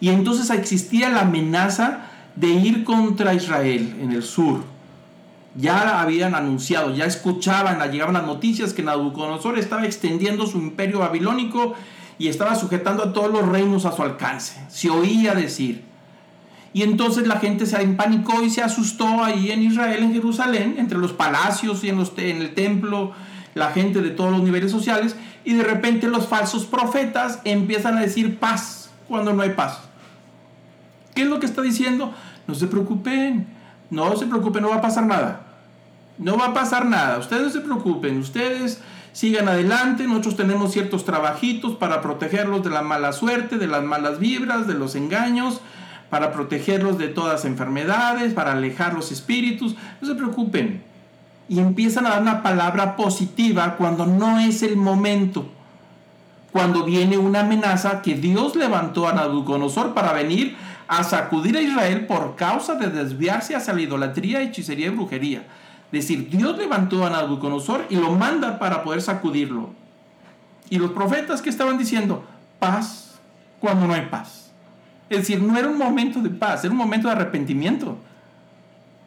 [0.00, 4.64] y entonces existía la amenaza de ir contra Israel en el sur.
[5.54, 11.74] Ya habían anunciado, ya escuchaban, llegaban las noticias que Nabucodonosor estaba extendiendo su imperio babilónico
[12.18, 14.60] y estaba sujetando a todos los reinos a su alcance.
[14.68, 15.87] Se oía decir.
[16.72, 20.98] Y entonces la gente se empanicó y se asustó ahí en Israel, en Jerusalén, entre
[20.98, 23.12] los palacios y en, los, en el templo,
[23.54, 25.16] la gente de todos los niveles sociales.
[25.44, 29.80] Y de repente los falsos profetas empiezan a decir paz cuando no hay paz.
[31.14, 32.12] ¿Qué es lo que está diciendo?
[32.46, 33.48] No se preocupen,
[33.90, 35.46] no se preocupen, no va a pasar nada.
[36.18, 38.80] No va a pasar nada, ustedes se preocupen, ustedes
[39.12, 44.18] sigan adelante, nosotros tenemos ciertos trabajitos para protegerlos de la mala suerte, de las malas
[44.18, 45.60] vibras, de los engaños,
[46.10, 50.82] para protegerlos de todas enfermedades, para alejar los espíritus, no se preocupen.
[51.48, 55.48] Y empiezan a dar una palabra positiva cuando no es el momento.
[56.52, 60.56] Cuando viene una amenaza que Dios levantó a Nabucodonosor para venir
[60.88, 65.46] a sacudir a Israel por causa de desviarse hacia la idolatría, hechicería y brujería.
[65.92, 69.70] Es decir, Dios levantó a Nabucodonosor y lo manda para poder sacudirlo.
[70.70, 72.24] Y los profetas que estaban diciendo,
[72.58, 73.18] paz
[73.60, 74.47] cuando no hay paz.
[75.10, 77.98] Es decir, no era un momento de paz, era un momento de arrepentimiento.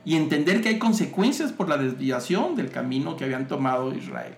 [0.04, 4.34] Y entender que hay consecuencias por la desviación del camino que habían tomado Israel.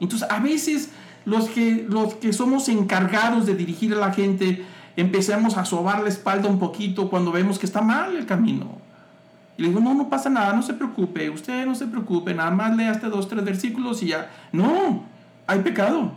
[0.00, 0.90] Entonces, a veces
[1.26, 4.64] los que, los que somos encargados de dirigir a la gente,
[4.96, 8.78] empecemos a sobar la espalda un poquito cuando vemos que está mal el camino.
[9.58, 12.50] Y le digo, no, no pasa nada, no se preocupe, usted no se preocupe, nada
[12.50, 14.30] más lea hasta dos, tres versículos y ya.
[14.52, 15.04] No,
[15.46, 16.12] hay pecado,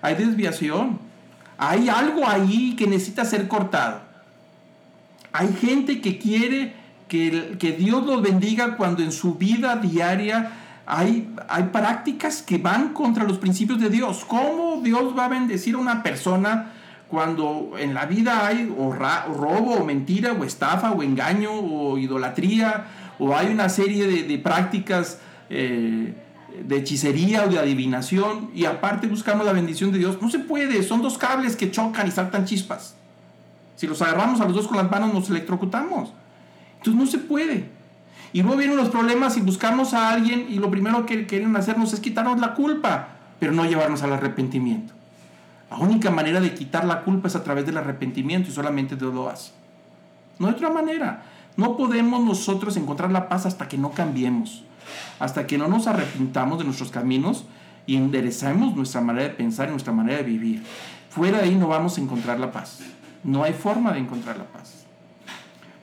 [0.00, 0.98] hay desviación
[1.68, 4.00] hay algo ahí que necesita ser cortado.
[5.32, 6.74] Hay gente que quiere
[7.08, 10.50] que, que Dios los bendiga cuando en su vida diaria
[10.86, 14.24] hay, hay prácticas que van contra los principios de Dios.
[14.26, 16.72] ¿Cómo Dios va a bendecir a una persona
[17.08, 22.86] cuando en la vida hay robo, o mentira, o estafa, o engaño, o idolatría,
[23.18, 26.14] o hay una serie de, prácticas eh,
[26.64, 30.20] de hechicería o de adivinación y aparte buscamos la bendición de Dios.
[30.20, 32.94] No se puede, son dos cables que chocan y saltan chispas.
[33.76, 36.12] Si los agarramos a los dos con las manos nos electrocutamos.
[36.78, 37.70] Entonces no se puede.
[38.32, 41.92] Y luego vienen los problemas y buscamos a alguien y lo primero que quieren hacernos
[41.92, 44.94] es quitarnos la culpa, pero no llevarnos al arrepentimiento.
[45.70, 49.14] La única manera de quitar la culpa es a través del arrepentimiento y solamente Dios
[49.14, 49.52] lo hace.
[50.38, 51.24] No hay otra manera.
[51.56, 54.64] No podemos nosotros encontrar la paz hasta que no cambiemos
[55.18, 57.44] hasta que no nos arrepintamos de nuestros caminos
[57.86, 60.62] y enderezamos nuestra manera de pensar y nuestra manera de vivir.
[61.10, 62.80] Fuera de ahí no vamos a encontrar la paz.
[63.24, 64.84] No hay forma de encontrar la paz.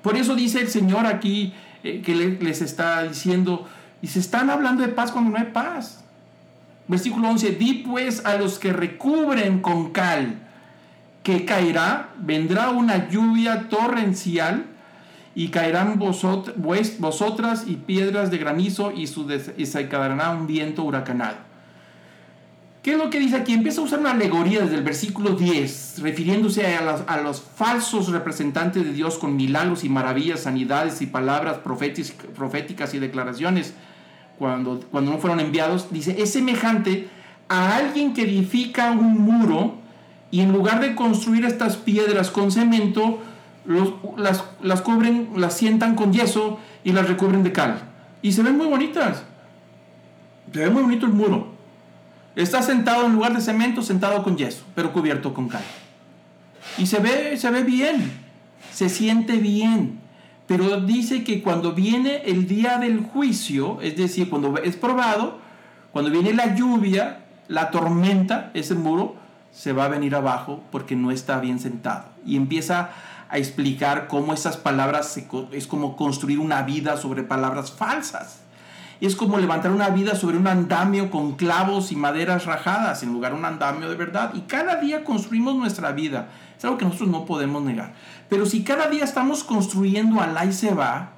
[0.02, 3.68] Por eso dice el Señor aquí eh, que les está diciendo,
[4.02, 6.04] y se están hablando de paz cuando no hay paz.
[6.88, 10.40] Versículo 11, di pues a los que recubren con cal,
[11.22, 14.66] que caerá, vendrá una lluvia torrencial
[15.40, 21.38] y caerán vosotras y piedras de granizo y, se caerá un viento huracanado.
[22.84, 23.54] ¿Qué es lo que dice aquí?
[23.54, 28.92] Empieza a usar una alegoría desde el versículo 10, refiriéndose a los, falsos representantes de
[28.92, 33.74] Dios con milagros y maravillas, sanidades y palabras proféticas y declaraciones
[34.38, 35.90] cuando, cuando no fueron enviados.
[35.90, 37.08] Dice, es semejante
[37.48, 39.76] a alguien que edifica un muro
[40.32, 43.22] y en lugar de construir estas piedras con cemento,
[44.18, 47.82] las, las cubren, las sientan con yeso y las recubren de cal.
[48.22, 49.24] Y se ven muy bonitas.
[50.52, 51.48] Se ve muy bonito el muro.
[52.36, 55.62] Está sentado en lugar de cemento, sentado con yeso, pero cubierto con cal.
[56.78, 58.12] Y se ve, se ve bien,
[58.72, 60.00] se siente bien.
[60.48, 65.38] Pero dice que cuando viene el día del juicio, es decir, cuando es probado,
[65.92, 69.16] cuando viene la lluvia, la tormenta, ese muro,
[69.52, 72.06] se va a venir abajo porque no está bien sentado.
[72.26, 72.92] Y empieza
[73.30, 75.18] a explicar cómo esas palabras
[75.52, 78.40] es como construir una vida sobre palabras falsas.
[79.02, 83.32] Es como levantar una vida sobre un andamio con clavos y maderas rajadas en lugar
[83.32, 84.32] de un andamio de verdad.
[84.34, 86.28] Y cada día construimos nuestra vida.
[86.58, 87.94] Es algo que nosotros no podemos negar.
[88.28, 91.12] Pero si cada día estamos construyendo al y se va,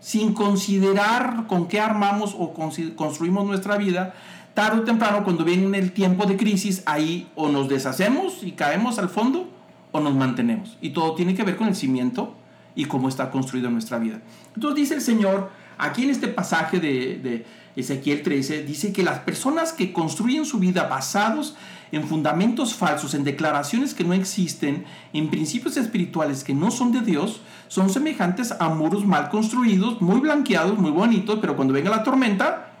[0.00, 4.14] sin considerar con qué armamos o construimos nuestra vida,
[4.52, 8.98] tarde o temprano, cuando viene el tiempo de crisis, ahí o nos deshacemos y caemos
[8.98, 9.55] al fondo
[9.92, 10.76] o nos mantenemos.
[10.80, 12.34] Y todo tiene que ver con el cimiento
[12.74, 14.20] y cómo está construido nuestra vida.
[14.54, 17.46] Entonces dice el Señor, aquí en este pasaje de, de
[17.76, 21.56] Ezequiel 13, dice que las personas que construyen su vida basados
[21.92, 27.00] en fundamentos falsos, en declaraciones que no existen, en principios espirituales que no son de
[27.00, 32.02] Dios, son semejantes a muros mal construidos, muy blanqueados, muy bonitos, pero cuando venga la
[32.02, 32.72] tormenta,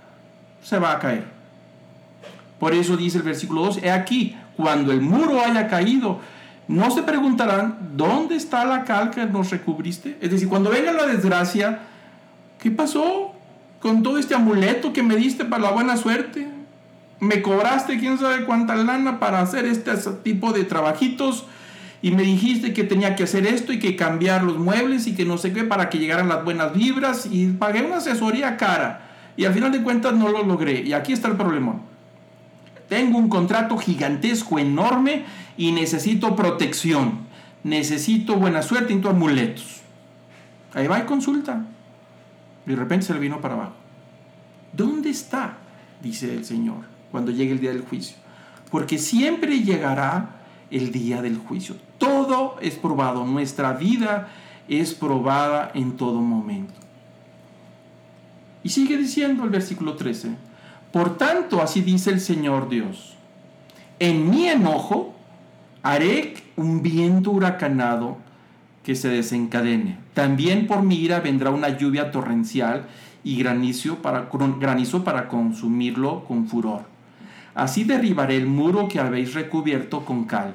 [0.62, 1.26] se va a caer.
[2.58, 6.20] Por eso dice el versículo 2, he aquí, cuando el muro haya caído,
[6.68, 10.16] no se preguntarán, ¿dónde está la cal que nos recubriste?
[10.20, 11.80] Es decir, cuando venga la desgracia,
[12.60, 13.32] ¿qué pasó
[13.80, 16.48] con todo este amuleto que me diste para la buena suerte?
[17.20, 19.92] Me cobraste quién sabe cuánta lana para hacer este
[20.24, 21.46] tipo de trabajitos
[22.02, 25.24] y me dijiste que tenía que hacer esto y que cambiar los muebles y que
[25.24, 29.44] no sé qué para que llegaran las buenas vibras y pagué una asesoría cara y
[29.44, 31.80] al final de cuentas no lo logré y aquí está el problema.
[32.88, 35.24] Tengo un contrato gigantesco, enorme
[35.56, 37.26] y necesito protección.
[37.64, 39.80] Necesito buena suerte y amuletos.
[40.72, 41.64] Ahí va y consulta.
[42.66, 43.74] Y de repente se le vino para abajo.
[44.72, 45.58] ¿Dónde está?
[46.02, 48.16] Dice el Señor cuando llegue el día del juicio.
[48.70, 50.36] Porque siempre llegará
[50.70, 51.76] el día del juicio.
[51.98, 53.24] Todo es probado.
[53.24, 54.28] Nuestra vida
[54.68, 56.74] es probada en todo momento.
[58.62, 60.45] Y sigue diciendo el versículo 13.
[60.96, 63.18] Por tanto, así dice el Señor Dios.
[63.98, 65.14] En mi enojo
[65.82, 68.16] haré un viento huracanado
[68.82, 69.98] que se desencadene.
[70.14, 72.86] También por mi ira vendrá una lluvia torrencial
[73.22, 76.86] y granizo para, granizo para consumirlo con furor.
[77.54, 80.54] Así derribaré el muro que habéis recubierto con cal.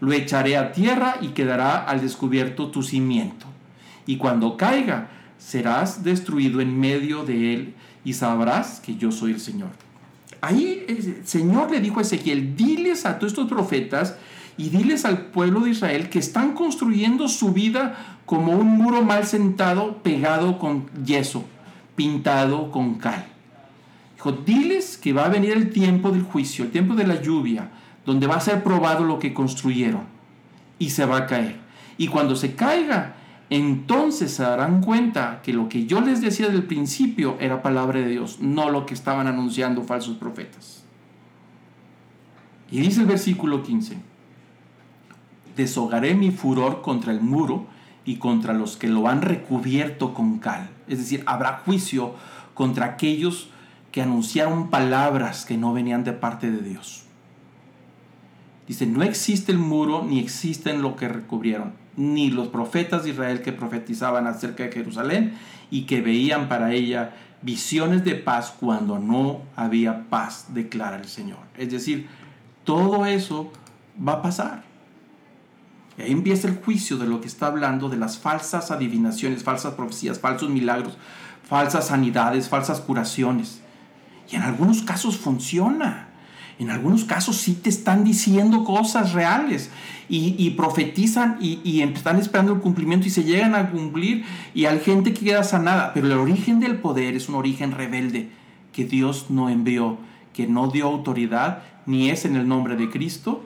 [0.00, 3.44] Lo echaré a tierra y quedará al descubierto tu cimiento.
[4.06, 9.40] Y cuando caiga, serás destruido en medio de él y sabrás que yo soy el
[9.40, 9.70] Señor.
[10.40, 14.16] Ahí el Señor le dijo a Ezequiel, diles a todos estos profetas
[14.56, 19.26] y diles al pueblo de Israel que están construyendo su vida como un muro mal
[19.26, 21.44] sentado pegado con yeso,
[21.94, 23.26] pintado con cal.
[24.16, 27.70] Dijo, diles que va a venir el tiempo del juicio, el tiempo de la lluvia,
[28.04, 30.02] donde va a ser probado lo que construyeron
[30.78, 31.60] y se va a caer.
[31.98, 33.14] Y cuando se caiga,
[33.52, 38.08] entonces se darán cuenta que lo que yo les decía del principio era palabra de
[38.08, 40.84] Dios, no lo que estaban anunciando falsos profetas.
[42.70, 43.98] Y dice el versículo 15,
[45.56, 47.66] deshogaré mi furor contra el muro
[48.04, 50.70] y contra los que lo han recubierto con cal.
[50.88, 52.14] Es decir, habrá juicio
[52.54, 53.50] contra aquellos
[53.90, 57.04] que anunciaron palabras que no venían de parte de Dios.
[58.66, 63.42] Dice, no existe el muro ni existen lo que recubrieron, ni los profetas de Israel
[63.42, 65.34] que profetizaban acerca de Jerusalén
[65.70, 71.40] y que veían para ella visiones de paz cuando no había paz, declara el Señor.
[71.56, 72.08] Es decir,
[72.64, 73.52] todo eso
[73.96, 74.62] va a pasar.
[75.98, 80.18] Ahí empieza el juicio de lo que está hablando de las falsas adivinaciones, falsas profecías,
[80.18, 80.96] falsos milagros,
[81.46, 83.60] falsas sanidades, falsas curaciones.
[84.30, 86.08] Y en algunos casos funciona.
[86.58, 89.70] En algunos casos sí te están diciendo cosas reales
[90.08, 94.78] y, profetizan y, y, están esperando el cumplimiento y se llegan a cumplir y hay
[94.80, 95.94] gente que queda sanada.
[95.94, 98.28] Pero el origen del poder es un origen rebelde
[98.72, 99.98] que Dios no envió,
[100.34, 103.42] que no dio autoridad, ni es en el nombre de Cristo,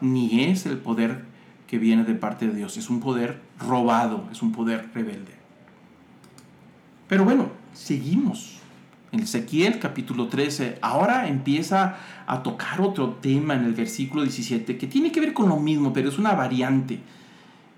[0.00, 1.24] ni es el poder
[1.66, 2.76] que viene de parte de Dios.
[2.76, 5.32] Es un poder robado, es un poder rebelde.
[7.08, 8.58] Pero bueno, seguimos.
[9.20, 11.96] Ezequiel capítulo 13, ahora empieza
[12.26, 15.92] a tocar otro tema en el versículo 17 que tiene que ver con lo mismo,
[15.92, 17.00] pero es una variante.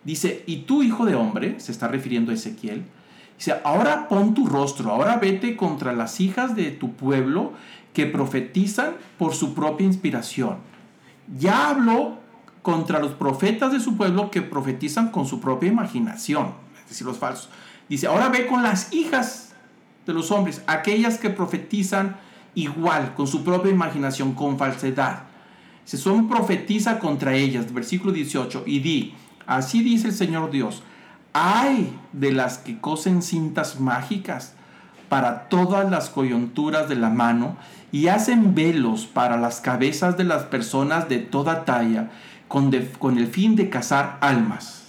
[0.04, 2.84] Dice, y tú hijo de hombre, se está refiriendo a Ezequiel,
[3.36, 7.52] dice, ahora pon tu rostro, ahora vete contra las hijas de tu pueblo
[7.92, 10.58] que profetizan por su propia inspiración.
[11.38, 12.18] Ya habló
[12.62, 17.18] contra los profetas de su pueblo que profetizan con su propia imaginación, es decir, los
[17.18, 17.48] falsos.
[17.88, 19.45] Dice, ahora ve con las hijas
[20.06, 22.16] de los hombres, aquellas que profetizan
[22.54, 25.24] igual, con su propia imaginación, con falsedad.
[25.84, 29.14] Se son profetiza contra ellas, versículo 18, y di,
[29.46, 30.82] así dice el Señor Dios,
[31.32, 34.54] hay de las que cosen cintas mágicas
[35.08, 37.56] para todas las coyunturas de la mano
[37.92, 42.10] y hacen velos para las cabezas de las personas de toda talla
[42.48, 44.84] con, con el fin de cazar almas.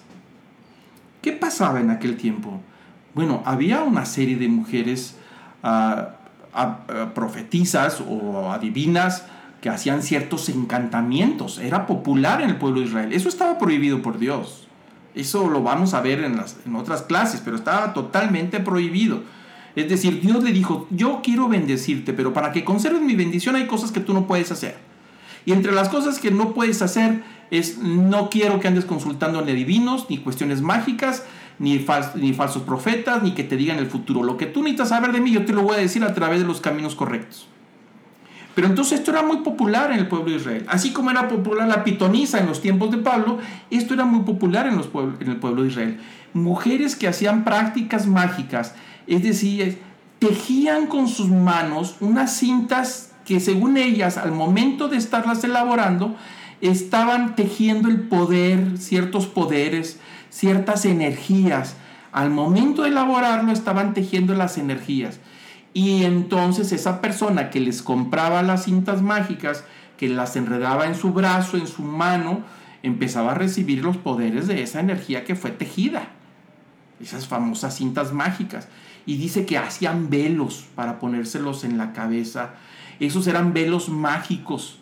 [1.22, 2.62] ¿Qué pasaba en aquel tiempo?
[3.18, 5.16] Bueno, había una serie de mujeres
[5.64, 6.10] ah,
[7.16, 9.26] profetizas o adivinas
[9.60, 11.58] que hacían ciertos encantamientos.
[11.58, 13.12] Era popular en el pueblo de Israel.
[13.12, 14.68] Eso estaba prohibido por Dios.
[15.16, 19.24] Eso lo vamos a ver en, las, otras clases, pero estaba totalmente prohibido.
[19.76, 23.66] Es decir, Dios le dijo, yo quiero bendecirte, pero para que conserves mi bendición hay
[23.66, 24.78] cosas que tú no puedes hacer.
[25.44, 29.54] Y entre las cosas que no puedes hacer es, no quiero que andes consultando ni
[29.54, 31.24] divinos, ni cuestiones mágicas,
[31.60, 34.24] ni, falsos profetas, ni que te digan el futuro.
[34.24, 36.40] Lo que tú necesitas saber de mí, yo te lo voy a decir a través
[36.40, 37.48] de los caminos correctos.
[38.56, 40.66] Pero entonces esto era muy popular en el pueblo de Israel.
[40.68, 43.38] Así como era popular la pitonisa en los tiempos de Pablo,
[43.70, 44.90] esto era muy popular en, los
[45.20, 46.00] en el pueblo de Israel.
[46.34, 48.74] Mujeres que hacían prácticas mágicas
[49.08, 49.80] es decir,
[50.20, 56.16] tejían con sus manos unas cintas que según ellas, al momento de estarlas elaborando,
[56.62, 60.00] estaban tejiendo el poder, ciertos poderes,
[60.30, 61.76] ciertas energías.
[62.12, 65.20] Al momento de elaborarlo estaban tejiendo las energías.
[65.74, 69.64] Y entonces esa persona que les compraba las cintas mágicas,
[69.98, 72.42] que las enredaba en su brazo, en su mano,
[72.84, 76.10] empezaba a recibir los poderes de esa energía que fue tejida.
[77.00, 78.68] Esas famosas cintas mágicas
[79.06, 82.56] y dice que hacían velos para ponérselos en la cabeza.
[83.00, 84.80] Esos eran velos mágicos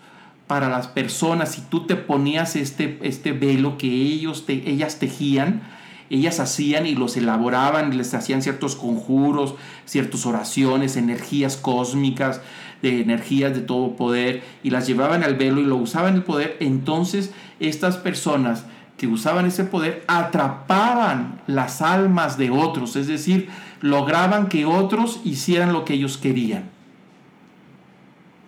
[0.48, 1.52] para las personas.
[1.54, 5.64] Si tú te ponías este, este velo que ellos te, ellas tejían,
[6.10, 12.42] ellas hacían y los elaboraban, les hacían ciertos conjuros, ciertas oraciones, energías cósmicas,
[12.82, 16.58] de energías de todo poder, y las llevaban al velo y lo usaban el poder,
[16.60, 18.66] entonces estas personas
[18.98, 23.50] que usaban ese poder atrapaban las almas de otros, es decir,
[23.82, 26.70] lograban que otros hicieran lo que ellos querían.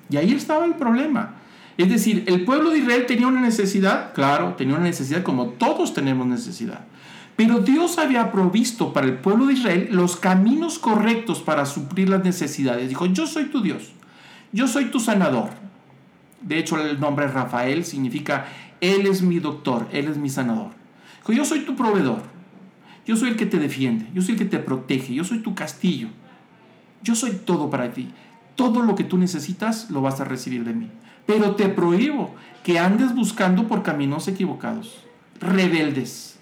[0.10, 1.37] Y ahí estaba el problema.
[1.78, 5.94] Es decir, el pueblo de Israel tenía una necesidad, claro, tenía una necesidad como todos
[5.94, 6.86] tenemos necesidad.
[7.36, 12.24] Pero Dios había provisto para el pueblo de Israel los caminos correctos para suplir las
[12.24, 12.90] necesidades.
[12.90, 13.92] Dijo, yo soy tu Dios,
[14.52, 15.50] yo soy tu sanador.
[16.42, 18.48] De hecho, el nombre Rafael significa,
[18.82, 20.72] Él es mi doctor, Él es mi sanador.
[21.20, 22.24] Dijo, yo soy tu proveedor,
[23.06, 25.54] yo soy el que te defiende, yo soy el que te protege, yo soy tu
[25.54, 26.08] castillo.
[27.04, 28.10] Yo soy todo para ti.
[28.58, 30.90] Todo lo que tú necesitas lo vas a recibir de mí.
[31.26, 35.06] Pero te prohíbo que andes buscando por caminos equivocados,
[35.40, 36.38] rebeldes.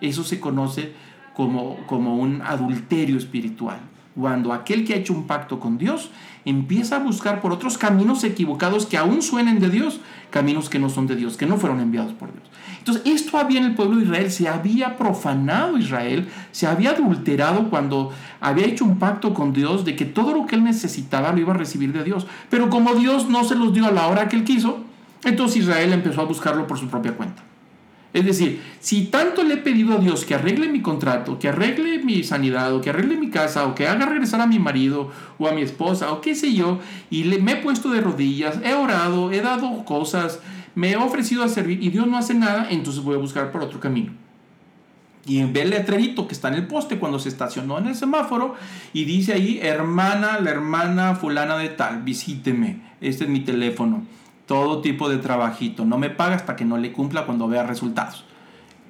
[0.00, 0.94] Eso se conoce
[1.34, 3.80] como, como un adulterio espiritual.
[4.18, 6.10] Cuando aquel que ha hecho un pacto con Dios
[6.46, 10.00] empieza a buscar por otros caminos equivocados que aún suenen de Dios,
[10.30, 12.44] caminos que no son de Dios, que no fueron enviados por Dios.
[12.78, 17.68] Entonces, esto había en el pueblo de Israel, se había profanado Israel, se había adulterado
[17.68, 21.40] cuando había hecho un pacto con Dios de que todo lo que él necesitaba lo
[21.40, 22.26] iba a recibir de Dios.
[22.48, 24.78] Pero como Dios no se los dio a la hora que él quiso,
[25.24, 27.42] entonces Israel empezó a buscarlo por su propia cuenta.
[28.16, 31.98] Es decir, si tanto le he pedido a Dios que arregle mi contrato, que arregle
[31.98, 35.46] mi sanidad, o que arregle mi casa, o que haga regresar a mi marido o
[35.46, 36.78] a mi esposa, o qué sé yo,
[37.10, 40.40] y le, me he puesto de rodillas, he orado, he dado cosas,
[40.74, 43.62] me he ofrecido a servir y Dios no hace nada, entonces voy a buscar por
[43.62, 44.14] otro camino.
[45.26, 48.54] Y ve el letrerito que está en el poste cuando se estacionó en el semáforo
[48.94, 54.06] y dice ahí, hermana, la hermana fulana de tal, visíteme, este es mi teléfono,
[54.46, 58.24] todo tipo de trabajito, no me paga hasta que no le cumpla cuando vea resultados.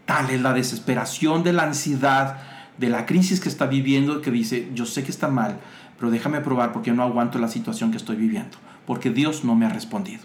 [0.05, 2.39] Tal es la desesperación de la ansiedad,
[2.79, 5.59] de la crisis que está viviendo, que dice, yo sé que está mal,
[5.99, 9.67] pero déjame probar porque no aguanto la situación que estoy viviendo, porque Dios no me
[9.67, 10.23] ha respondido.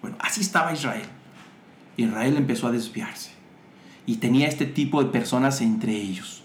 [0.00, 1.06] Bueno, así estaba Israel.
[1.96, 3.30] Israel empezó a desviarse.
[4.06, 6.42] Y tenía este tipo de personas entre ellos.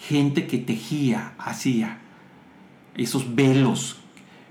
[0.00, 1.98] Gente que tejía, hacía
[2.94, 3.98] esos velos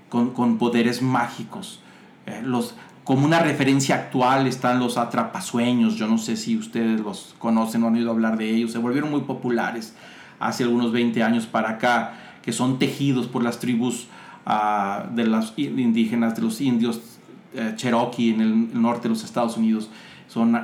[0.08, 1.80] con, poderes mágicos.
[2.26, 2.74] Eh, los,
[3.08, 5.96] como una referencia actual están los atrapasueños.
[5.96, 8.72] Yo no sé si ustedes los conocen o han oído hablar de ellos.
[8.72, 9.94] Se volvieron muy populares
[10.38, 14.08] hace algunos 20 años para acá, que son tejidos por las tribus
[14.44, 17.00] ah, de los indígenas, de los indios
[17.54, 19.88] eh, Cherokee en el, norte de los Estados Unidos.
[20.26, 20.60] Son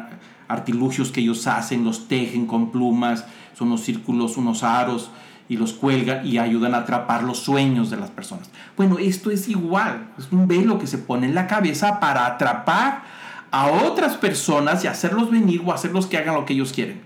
[0.46, 3.24] artilugios que ellos hacen, los tejen con plumas,
[3.56, 5.10] son unos círculos, unos aros
[5.48, 8.50] y los cuelgan y ayudan a atrapar los sueños de las personas.
[8.76, 13.02] Bueno, esto es igual, es un velo que se pone en la cabeza para atrapar
[13.50, 17.02] a otras personas y hacerlos venir o hacerlos que hagan lo que ellos quieren.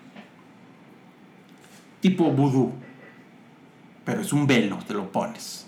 [2.01, 2.73] Tipo vudú.
[4.05, 5.67] Pero es un velo, te lo pones.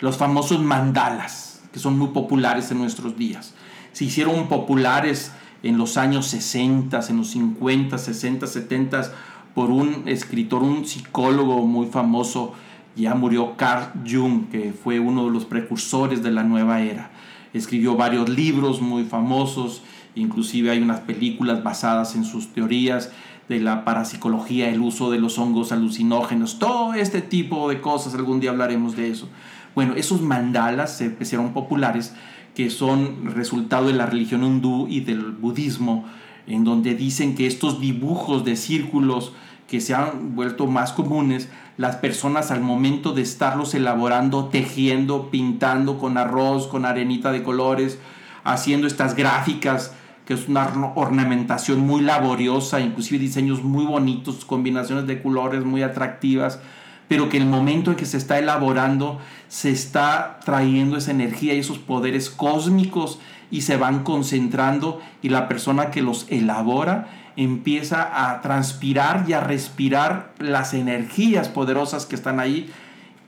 [0.00, 3.54] Los famosos mandalas que son muy populares en nuestros días.
[3.92, 5.32] Se hicieron populares
[5.62, 9.12] en los años 60, en los 50, 60, 70
[9.54, 12.54] por un escritor, un psicólogo muy famoso
[12.94, 17.10] Ya murió Carl Jung, que fue uno de los precursores de la nueva era.
[17.54, 19.82] Escribió varios libros muy famosos,
[20.14, 23.10] inclusive hay unas películas basadas en sus teorías
[23.48, 28.40] de la parapsicología, el uso de los hongos alucinógenos, todo este tipo de cosas, algún
[28.40, 29.28] día hablaremos de eso.
[29.74, 32.14] Bueno, esos mandalas se hicieron populares,
[32.54, 36.04] que son resultado de la religión hindú y del budismo,
[36.46, 39.32] en donde dicen que estos dibujos de círculos
[39.68, 45.98] que se han vuelto más comunes, las personas al momento de estarlos elaborando, tejiendo, pintando
[45.98, 47.98] con arroz, con arenita de colores,
[48.44, 49.94] haciendo estas gráficas,
[50.26, 56.60] que es una ornamentación muy laboriosa, inclusive diseños muy bonitos, combinaciones de colores muy atractivas,
[57.08, 59.18] pero que el momento en que se está elaborando
[59.48, 63.18] se está trayendo esa energía y esos poderes cósmicos
[63.52, 69.40] y se van concentrando y la persona que los elabora empieza a transpirar y a
[69.40, 72.70] respirar las energías poderosas que están ahí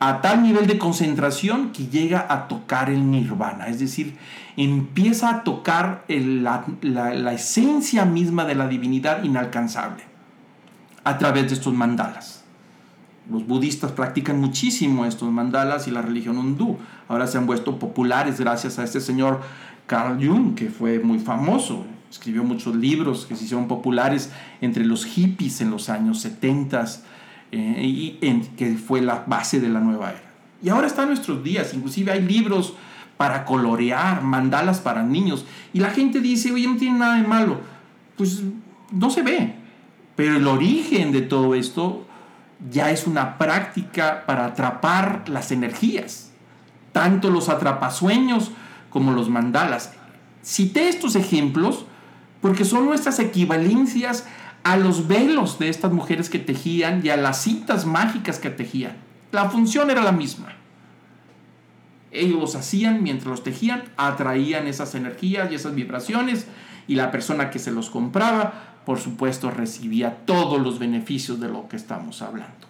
[0.01, 4.17] a tal nivel de concentración que llega a tocar el nirvana, es decir,
[4.57, 10.05] empieza a tocar la, la esencia misma de la divinidad inalcanzable
[11.05, 12.45] a través de estos mandalas.
[13.31, 16.77] Los budistas practican muchísimo estos mandalas y la religión hindú.
[17.09, 19.41] Ahora se han vuelto populares gracias a este señor
[19.87, 24.31] Carl Jung, que fue muy famoso escribió muchos libros que se hicieron populares
[24.61, 26.85] entre los hippies en los años 70
[27.51, 28.19] eh, y
[28.57, 30.23] que fue la base de la nueva era.
[30.63, 32.75] Y ahora está en nuestros días, inclusive hay libros
[33.17, 37.61] para colorear, mandalas para niños, y la gente dice, oye, no tiene nada de malo.
[38.17, 38.43] Pues
[38.93, 39.57] no se ve,
[40.15, 42.07] pero el origen de todo esto
[42.71, 46.31] ya es una práctica para atrapar las energías,
[46.93, 48.53] tanto los atrapasueños
[48.95, 49.93] como los mandalas.
[50.45, 51.85] Cité estos ejemplos
[52.41, 54.25] porque son nuestras equivalencias
[54.63, 58.93] a los velos de estas mujeres que tejían y a las cintas mágicas que tejían.
[59.33, 60.53] La función era la misma.
[62.13, 66.47] Ellos los hacían mientras los tejían, atraían esas energías y esas vibraciones
[66.87, 71.67] y la persona que se los compraba, por supuesto, recibía todos los beneficios de lo
[71.67, 72.69] que estamos hablando.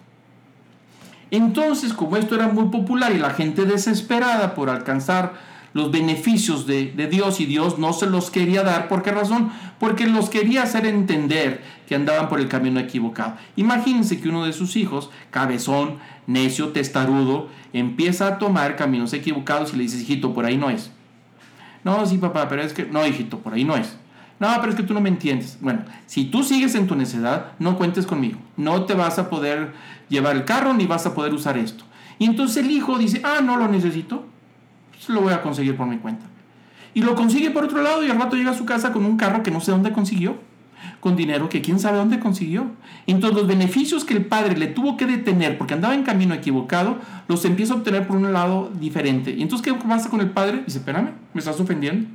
[1.29, 6.93] Entonces, como esto era muy popular y la gente desesperada por alcanzar los beneficios de,
[7.11, 8.87] Dios y Dios no se los quería dar.
[8.87, 9.51] ¿Por qué razón?
[9.77, 13.35] Porque los quería hacer entender que andaban por el camino equivocado.
[13.57, 15.97] Imagínense que uno de sus hijos, cabezón,
[16.27, 20.91] necio, testarudo, empieza a tomar caminos equivocados y le dice, hijito, por ahí no es.
[21.83, 23.97] No, sí, papá, pero es que, no, hijito, por ahí no es.
[24.39, 25.57] No, pero es que tú no me entiendes.
[25.59, 28.39] Bueno, si tú sigues en tu necedad, no cuentes conmigo.
[28.55, 29.73] No te vas a poder
[30.07, 31.83] llevar el carro ni vas a poder usar esto.
[32.17, 34.33] Y entonces el hijo dice, ah, no lo necesito
[35.07, 36.25] lo voy a conseguir por mi cuenta.
[36.93, 39.17] Y lo consigue por otro lado y al rato llega a su casa con un
[39.17, 40.37] carro que no sé dónde consiguió,
[41.01, 42.71] con dinero que quién sabe dónde consiguió.
[43.05, 46.97] Entonces los beneficios que el padre le tuvo que detener porque andaba en camino equivocado,
[47.27, 49.31] los empieza a obtener por un lado diferente.
[49.31, 50.63] Y entonces, ¿qué pasa con el padre?
[50.65, 52.07] Dice, espérame, me estás ofendiendo.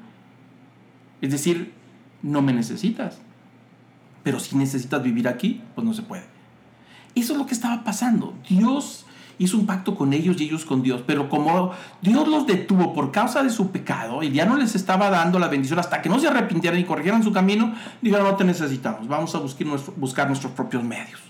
[1.21, 1.73] Es decir,
[2.23, 3.19] no me necesitas.
[4.23, 6.25] Pero si necesitas vivir aquí, pues no se puede.
[7.15, 8.35] Eso es lo que estaba pasando.
[8.49, 9.07] Dios
[9.41, 11.73] hizo un pacto con ellos y ellos con Dios, pero como
[12.03, 15.49] Dios los detuvo por causa de su pecado y ya no les estaba dando la
[15.49, 19.35] bendición hasta que no se arrepintieran y corrigieran su camino, dijeron, no te necesitamos, vamos
[19.35, 21.21] a buscar, nuestros propios medios.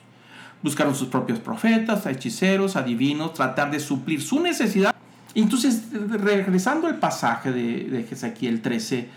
[0.60, 4.92] Buscaron sus propios profetas, a hechiceros, adivinos, tratar de suplir su necesidad.
[5.36, 9.08] Entonces, regresando al pasaje de, de Ezequiel 13,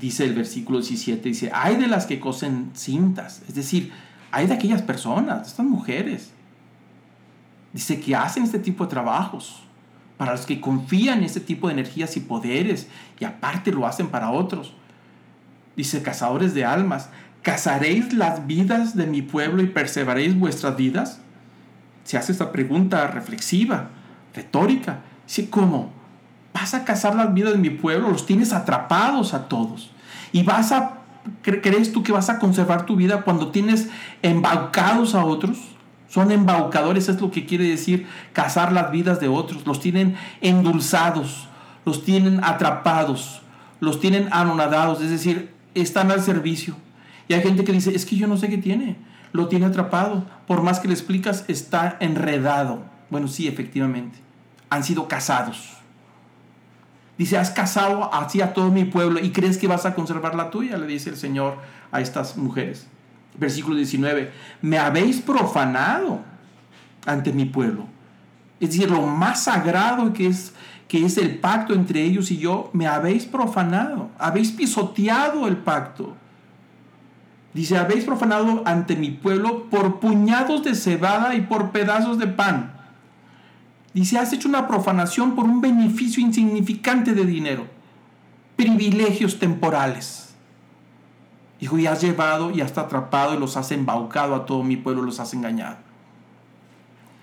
[0.00, 3.92] dice el versículo 17, dice, hay de las que cosen cintas, es decir,
[4.32, 6.32] hay de aquellas personas, de estas mujeres,
[7.72, 9.62] Dice que hacen este tipo de trabajos
[10.18, 12.86] para los que confían en este tipo de energías y poderes
[13.18, 14.74] y aparte lo hacen para otros.
[15.74, 17.08] Dice, cazadores de almas,
[17.40, 21.20] ¿cazaréis las vidas de mi pueblo y perseveraréis vuestras vidas?
[22.04, 23.88] Se hace esta pregunta reflexiva,
[24.34, 25.00] retórica.
[25.26, 25.90] Dice, ¿cómo?
[26.52, 28.10] ¿Vas a cazar las vidas de mi pueblo?
[28.10, 29.90] Los tienes atrapados a todos.
[30.30, 30.98] Y vas a,
[31.42, 33.88] ¿crees tú que vas a conservar tu vida cuando tienes
[34.20, 35.71] embaucados a otros?
[36.12, 39.66] Son embaucadores, es lo que quiere decir cazar las vidas de otros.
[39.66, 41.48] Los tienen endulzados,
[41.86, 43.40] los tienen atrapados,
[43.80, 46.76] los tienen anonadados, es decir, están al servicio.
[47.28, 48.98] Y hay gente que dice, es que yo no sé qué tiene,
[49.32, 50.26] lo tiene atrapado.
[50.46, 52.82] Por más que le explicas, está enredado.
[53.08, 54.18] Bueno, sí, efectivamente,
[54.68, 55.78] han sido casados.
[57.16, 60.50] Dice, has casado así a todo mi pueblo y crees que vas a conservar la
[60.50, 61.56] tuya, le dice el Señor
[61.90, 62.86] a estas mujeres.
[63.34, 64.30] Versículo 19,
[64.60, 66.20] me habéis profanado
[67.06, 67.86] ante mi pueblo.
[68.60, 70.54] Es decir, lo más sagrado que es,
[70.86, 76.14] que es el pacto entre ellos y yo, me habéis profanado, habéis pisoteado el pacto.
[77.54, 82.72] Dice, habéis profanado ante mi pueblo por puñados de cebada y por pedazos de pan.
[83.92, 87.66] Dice, has hecho una profanación por un beneficio insignificante de dinero,
[88.56, 90.21] privilegios temporales.
[91.62, 95.02] Dijo, y has llevado y has atrapado y los has embaucado a todo mi pueblo,
[95.02, 95.76] los has engañado.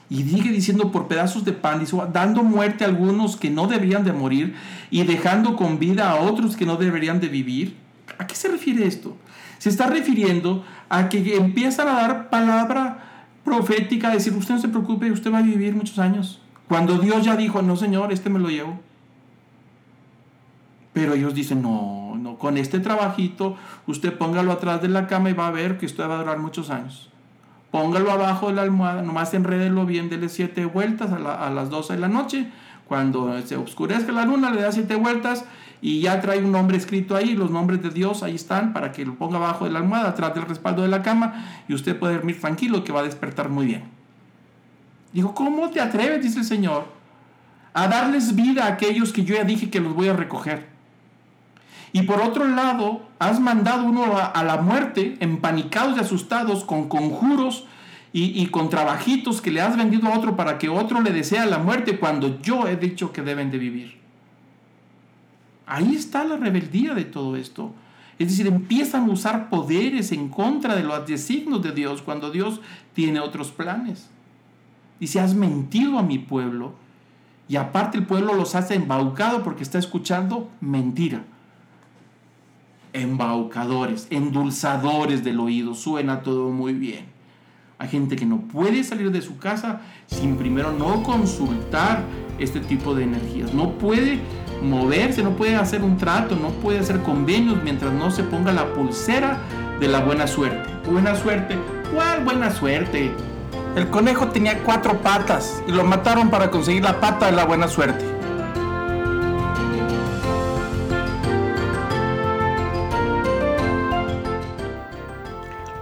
[0.10, 1.84] Y sigue diciendo por pedazos de pan,
[2.14, 4.56] dando muerte a algunos que no deberían de morir
[4.90, 7.76] y dejando con vida a otros que no deberían de vivir.
[8.18, 9.18] ¿A qué se refiere esto?
[9.58, 15.12] Se está refiriendo a que empiezan a dar palabra profética, decir, usted no se preocupe,
[15.12, 16.40] usted va a vivir muchos años.
[16.70, 18.80] Cuando Dios ya dijo, no Señor, este me lo llevo.
[20.94, 23.56] Pero ellos dicen, no, no, con este trabajito,
[23.88, 26.40] usted póngalo atrás de la cama y va a ver que usted va a durar
[26.40, 27.10] muchos años.
[27.72, 31.94] Póngalo abajo de la almohada, nomás enrédelo bien, dele siete vueltas a, a las 12
[31.94, 32.50] de la noche.
[32.88, 35.46] Cuando se oscurezca la luna, le da siete vueltas
[35.82, 39.06] y ya trae un nombre escrito ahí, los nombres de Dios ahí están para que
[39.06, 42.16] lo ponga abajo de la almohada, atrás del respaldo de la cama y usted puede
[42.16, 43.84] dormir tranquilo que va a despertar muy bien.
[45.14, 46.86] Digo, ¿cómo te atreves, dice el Señor,
[47.74, 50.68] a darles vida a aquellos que yo ya dije que los voy a recoger?
[51.92, 57.66] Y por otro lado, has mandado uno a, la muerte, empanicados y asustados, con conjuros
[58.14, 61.58] y, con trabajitos que le has vendido a otro para que otro le desea la
[61.58, 64.00] muerte cuando yo he dicho que deben de vivir.
[65.66, 67.74] Ahí está la rebeldía de todo esto.
[68.18, 72.60] Es decir, empiezan a usar poderes en contra de los designios de Dios cuando Dios
[72.94, 74.10] tiene otros planes.
[75.00, 76.74] Dice, has mentido a mi pueblo
[77.48, 81.24] y aparte el pueblo los hace embaucado porque está escuchando mentira.
[82.94, 87.06] Embaucadores, endulzadores del oído, suena todo muy bien.
[87.78, 92.04] Hay gente que no puede salir de su casa sin primero no consultar
[92.38, 93.54] este tipo de energías.
[93.54, 94.20] No puede
[94.62, 98.74] moverse, no puede hacer un trato, no puede hacer convenios mientras no se ponga la
[98.74, 99.40] pulsera
[99.80, 100.70] de la buena suerte.
[100.92, 101.58] Buena suerte.
[101.94, 103.12] ¿Cuál buena suerte?
[103.76, 107.68] El conejo tenía cuatro patas y lo mataron para conseguir la pata de la buena
[107.68, 108.04] suerte.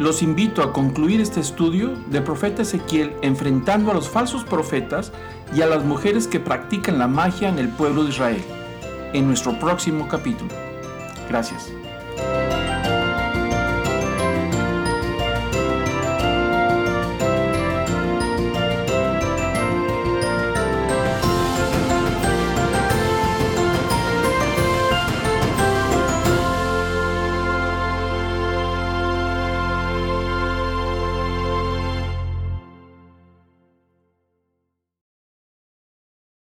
[0.07, 5.11] Los invito a concluir este estudio del profeta Ezequiel enfrentando a los falsos profetas
[5.53, 8.41] y a las mujeres que practican la magia en el pueblo de Israel
[9.11, 10.49] en nuestro próximo capítulo.
[11.27, 11.76] Gracias.